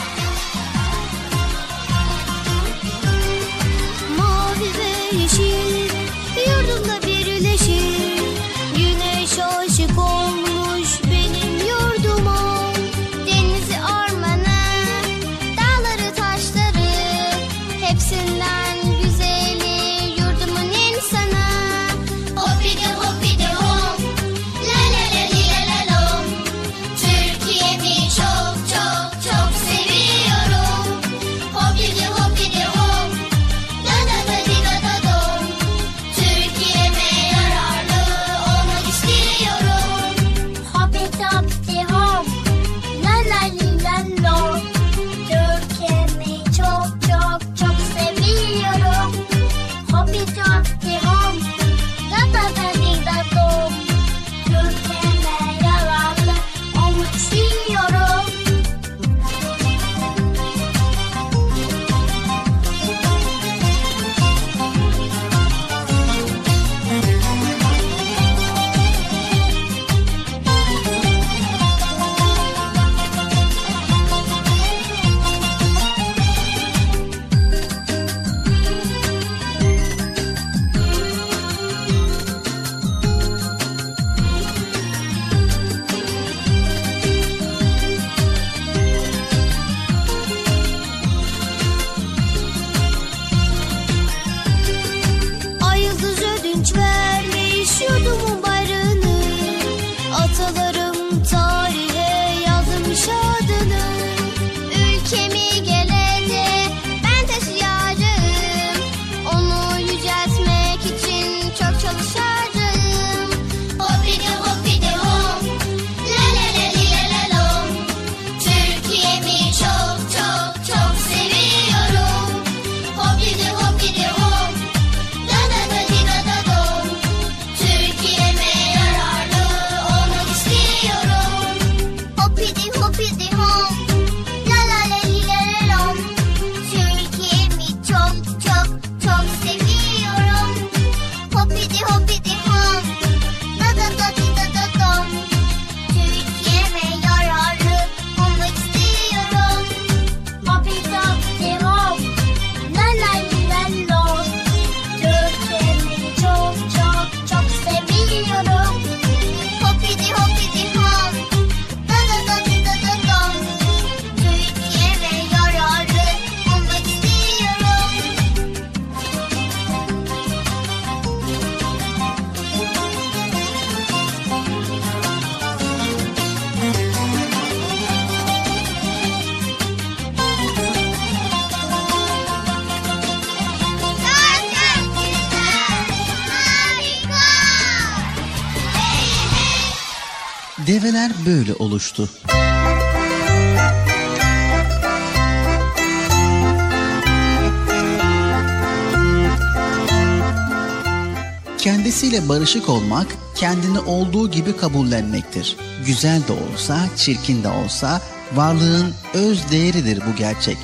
[202.28, 205.56] Barışık olmak, kendini olduğu gibi kabullenmektir.
[205.86, 208.00] Güzel de olsa, çirkin de olsa
[208.34, 210.56] varlığın öz değeridir bu gerçek.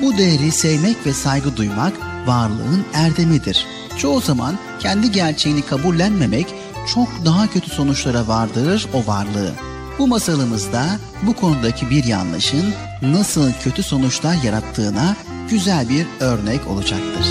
[0.00, 1.92] Bu değeri sevmek ve saygı duymak
[2.26, 3.66] varlığın erdemidir.
[3.98, 6.46] Çoğu zaman kendi gerçeğini kabullenmemek
[6.94, 9.52] çok daha kötü sonuçlara vardırır o varlığı.
[9.98, 10.86] Bu masalımızda
[11.22, 15.16] bu konudaki bir yanlışın nasıl kötü sonuçlar yarattığına
[15.50, 17.26] güzel bir örnek olacaktır.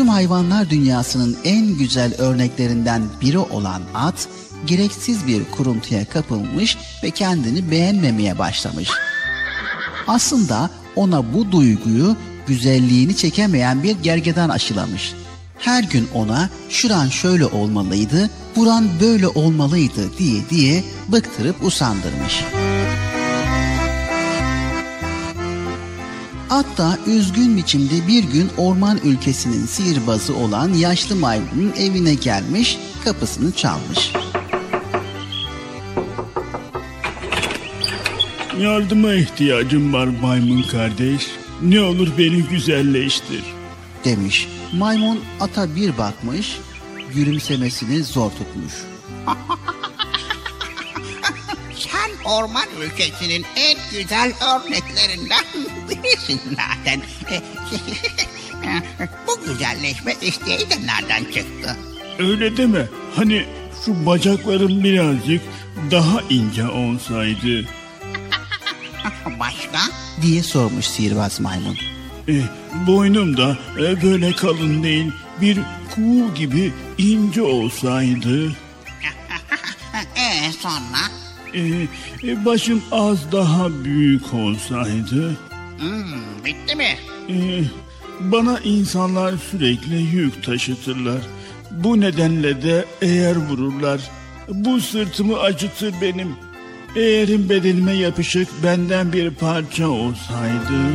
[0.00, 4.28] Tüm hayvanlar dünyasının en güzel örneklerinden biri olan at,
[4.66, 8.88] gereksiz bir kuruntuya kapılmış ve kendini beğenmemeye başlamış.
[10.06, 12.16] Aslında ona bu duyguyu
[12.46, 15.12] güzelliğini çekemeyen bir gergedan aşılamış.
[15.58, 22.44] Her gün ona şuran şöyle olmalıydı, buran böyle olmalıydı diye diye bıktırıp usandırmış.
[26.50, 33.52] At da üzgün biçimde bir gün orman ülkesinin sihirbazı olan yaşlı maymunun evine gelmiş, kapısını
[33.52, 34.12] çalmış.
[38.60, 41.26] Yardıma ihtiyacım var maymun kardeş.
[41.62, 43.42] Ne olur beni güzelleştir.
[44.04, 44.48] Demiş.
[44.72, 46.58] Maymun ata bir bakmış,
[47.14, 48.74] gülümsemesini zor tutmuş.
[52.30, 55.44] Orman ülkesinin en güzel örneklerinden
[55.88, 57.02] birisin zaten.
[59.26, 61.76] Bu güzelleşme isteği de nereden çıktı?
[62.18, 62.86] Öyle deme.
[63.16, 63.46] Hani
[63.84, 65.42] şu bacaklarım birazcık
[65.90, 67.64] daha ince olsaydı.
[69.40, 69.78] Başka?
[70.22, 71.76] diye sormuş sihirbaz maymun.
[72.28, 72.42] E,
[72.86, 75.58] boynum da e, böyle kalın değil, bir
[75.94, 78.52] kuğu gibi ince olsaydı.
[80.16, 81.29] Ee sonra?
[81.54, 81.60] E,
[82.28, 85.36] e, başım az daha büyük olsaydı.
[85.78, 86.96] Hmm, bitti mi?
[87.28, 87.36] E,
[88.20, 91.20] bana insanlar sürekli yük taşıtırlar.
[91.70, 94.00] Bu nedenle de eğer vururlar.
[94.48, 96.28] Bu sırtımı acıtır benim.
[96.96, 100.94] Eğerim bedenime yapışık benden bir parça olsaydı.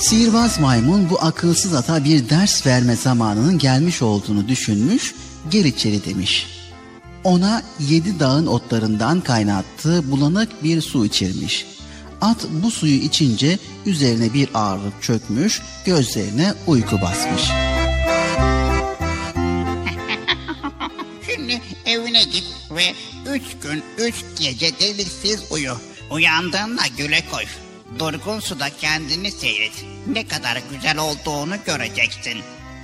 [0.00, 5.14] Sihirbaz maymun bu akılsız ata bir ders verme zamanının gelmiş olduğunu düşünmüş,
[5.50, 6.46] gel içeri demiş.
[7.24, 11.66] Ona yedi dağın otlarından kaynattığı bulanık bir su içirmiş.
[12.20, 17.42] At bu suyu içince üzerine bir ağırlık çökmüş, gözlerine uyku basmış.
[21.26, 22.94] Şimdi evine git ve
[23.34, 25.72] üç gün üç gece deliksiz uyu.
[26.10, 27.69] Uyandığında güle koş.
[27.98, 29.84] Durgun suda kendini seyret.
[30.12, 32.38] Ne kadar güzel olduğunu göreceksin.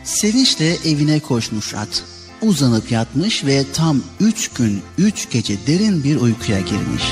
[0.05, 2.05] Sevinçle evine koşmuş at.
[2.43, 7.03] Uzanıp yatmış ve tam üç gün üç gece derin bir uykuya girmiş.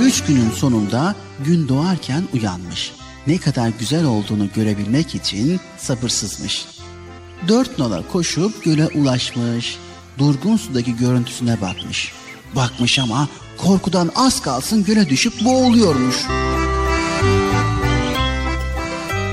[0.00, 1.14] Üç günün sonunda
[1.44, 2.92] gün doğarken uyanmış.
[3.26, 6.66] Ne kadar güzel olduğunu görebilmek için sabırsızmış.
[7.48, 9.76] Dört nala koşup göle ulaşmış.
[10.18, 12.12] Durgun sudaki görüntüsüne bakmış.
[12.56, 13.28] Bakmış ama
[13.62, 16.16] korkudan az kalsın göle düşüp boğuluyormuş.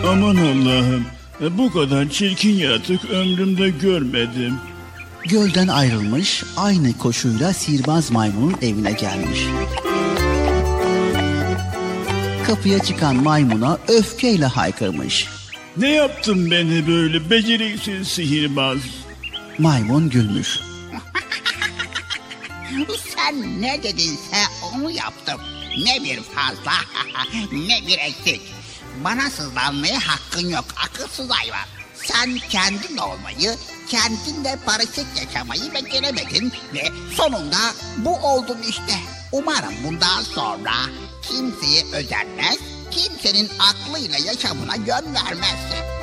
[0.07, 1.05] Aman Allah'ım.
[1.41, 4.53] e, Bu kadar çirkin yaratık ömrümde görmedim.
[5.25, 9.39] Gölden ayrılmış, aynı koşuyla sihirbaz maymunun evine gelmiş.
[12.47, 15.27] Kapıya çıkan maymuna öfkeyle haykırmış.
[15.77, 18.77] Ne yaptın beni böyle beceriksiz sihirbaz?
[19.57, 20.59] Maymun gülmüş.
[23.15, 25.41] Sen ne dedinse onu yaptım.
[25.77, 26.73] Ne bir fazla
[27.51, 28.41] ne bir eksik.
[29.03, 31.67] Bana sızlanmaya hakkın yok akılsız hayvan.
[32.03, 33.55] Sen kendin olmayı,
[33.87, 36.83] kendinle barışık yaşamayı beceremedin ve
[37.15, 38.93] sonunda bu oldun işte.
[39.31, 40.73] Umarım bundan sonra
[41.21, 42.57] kimseye özenmez,
[42.91, 45.98] kimsenin aklıyla yaşamına yön vermezsin.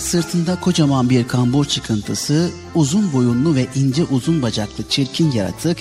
[0.00, 5.78] Sırtında kocaman bir kambur çıkıntısı, uzun boyunlu ve ince uzun bacaklı çirkin yaratık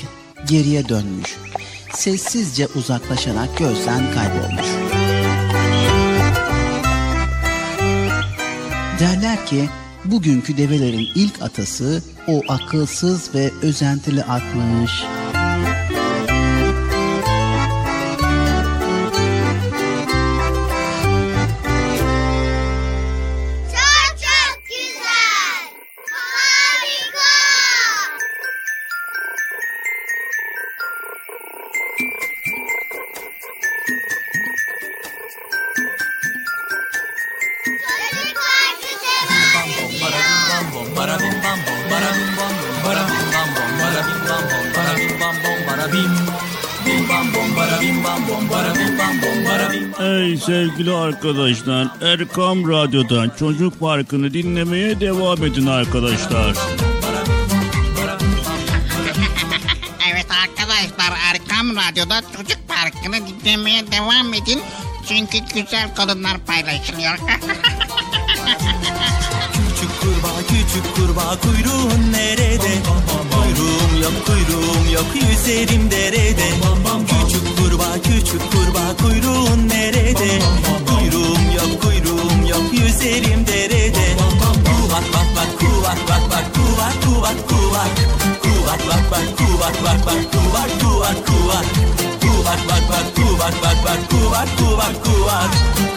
[0.47, 1.37] geriye dönmüş.
[1.93, 4.67] Sessizce uzaklaşarak gözden kaybolmuş.
[8.99, 9.69] Derler ki
[10.05, 15.03] bugünkü develerin ilk atası o akılsız ve özentili atmış.
[51.19, 56.55] Arkadaşlar Erkam Radyo'dan Çocuk Parkı'nı dinlemeye devam edin arkadaşlar.
[60.11, 64.61] Evet arkadaşlar Erkam Radyo'da Çocuk Parkı'nı dinlemeye devam edin.
[65.07, 67.17] Çünkü güzel konular paylaşılıyor.
[69.53, 72.73] Küçük kurbağa küçük kurbağa kuyruğun nerede?
[73.31, 76.49] Kuyruğum yok kuyruğum yok yüzerim derede
[77.07, 80.39] Küçük kurbağa küçük kurbağa kuyruğun nerede?
[81.59, 84.17] Yok kuyruğum yok yüzerim derede.
[84.65, 87.89] Kuvak bak bak kuvak bak bak kuvak kuvak kuvak
[88.43, 91.65] Kuvak bak bak kuvak bak bak kuvak kuvak kuvak
[92.21, 95.49] Kuvak bak bak kuvak bak bak kuvak kuvak kuvak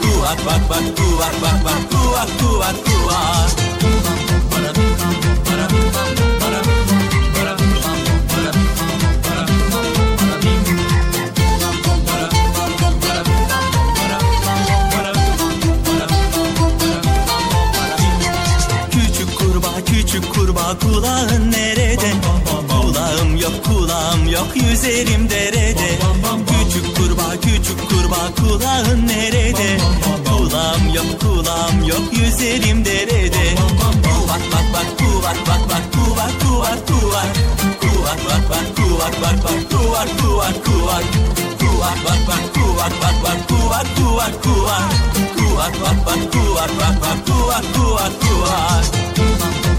[0.02, 4.22] Kuvak bak bak kuvak bak bak kuvak kuvak kuvak Küçük
[21.02, 22.10] kulağın nerede?
[22.68, 25.98] Kulağım yok kulağım yok yüzerim derede
[26.46, 29.78] Küçük kurbağa küçük kurbağa kulağın nerede?
[30.28, 33.54] Kulağım yok kulağım yok yüzerim derede
[34.02, 37.26] Kuvak bak bak kuvak bak bak kuvak kuvak kuvak
[37.80, 41.04] Kuvak bak bak kuvak bak bak kuvak kuvak kuvak
[41.60, 44.92] Kuvak bak bak kuvak bak bak kuvak kuvak kuvak
[45.36, 49.71] Kuvak bak bak kuvak bak bak kuvak kuvak kuvak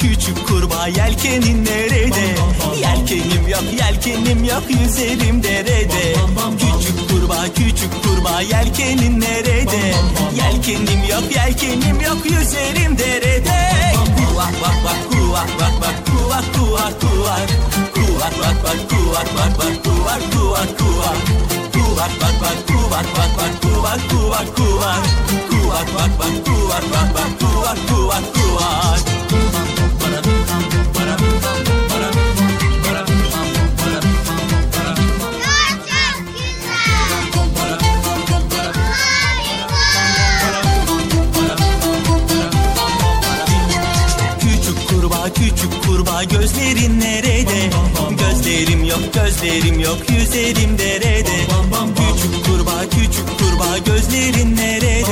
[0.00, 2.34] Küçük kurbağa yelkenin nerede?
[2.80, 6.14] Yelkenim yok yelkenim yok yüzerim derede
[6.58, 9.94] Küçük kurbağa küçük kurbağa yelkenin nerede?
[10.36, 13.70] Yelkenim yok yelkenim yok yüzerim derede
[14.16, 17.48] Kuvak bak bak kuvak bak bak kuvak kuvak kuvak
[17.94, 21.18] Kuvak bak bak kuvak bak bak kuvak kuvak kuvak
[21.72, 25.02] Kuvak bak bak kuvak bak bak kuvak kuvak kuvak
[25.50, 29.49] Kuvak bak bak kuvak bak bak kuvak kuvak kuvak kurbağa
[45.34, 47.70] küçük kurbağa gözlerin nerede?
[48.18, 51.46] Gözlerim yok gözlerim yok yüzerim derede
[51.96, 55.02] Küçük kurbağa küçük kurbağa gözlerin nerede?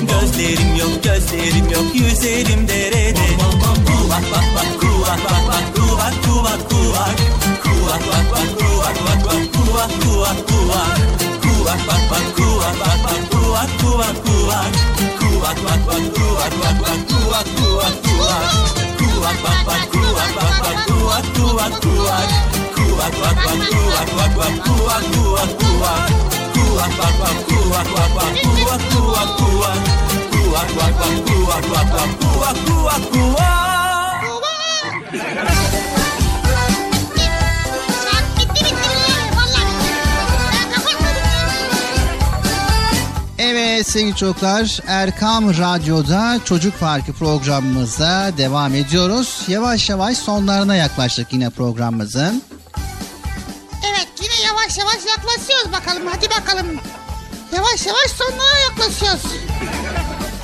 [0.00, 3.24] Gözlerim yok gözlerim yok yüzerim derede
[4.10, 4.83] bak bak bak
[5.22, 7.16] bak kuvak kuvak kuvak
[7.62, 8.48] Kuvak bak bak
[31.26, 33.63] kuvak bak bak kuvak
[43.38, 49.44] Evet sevgili çocuklar Erkam Radyo'da Çocuk Parkı programımıza devam ediyoruz.
[49.48, 52.42] Yavaş yavaş sonlarına yaklaştık yine programımızın.
[53.88, 56.66] Evet yine yavaş yavaş yaklaşıyoruz bakalım hadi bakalım.
[57.52, 59.22] Yavaş yavaş sonlara yaklaşıyoruz.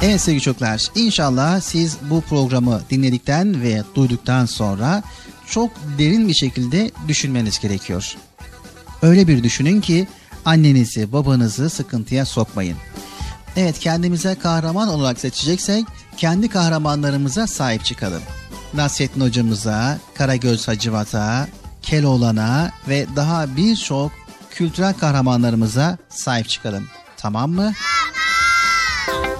[0.03, 5.03] Evet sevgili çocuklar inşallah siz bu programı dinledikten ve duyduktan sonra
[5.47, 8.17] çok derin bir şekilde düşünmeniz gerekiyor.
[9.03, 10.09] Öyle bir düşünün ki
[10.45, 12.77] annenizi babanızı sıkıntıya sokmayın.
[13.57, 15.87] Evet kendimize kahraman olarak seçeceksek
[16.17, 18.23] kendi kahramanlarımıza sahip çıkalım.
[18.75, 21.49] Nasrettin hocamıza, Karagöz Hacivat'a,
[21.83, 24.13] Keloğlan'a ve daha birçok
[24.51, 26.89] kültürel kahramanlarımıza sahip çıkalım.
[27.17, 27.73] Tamam mı?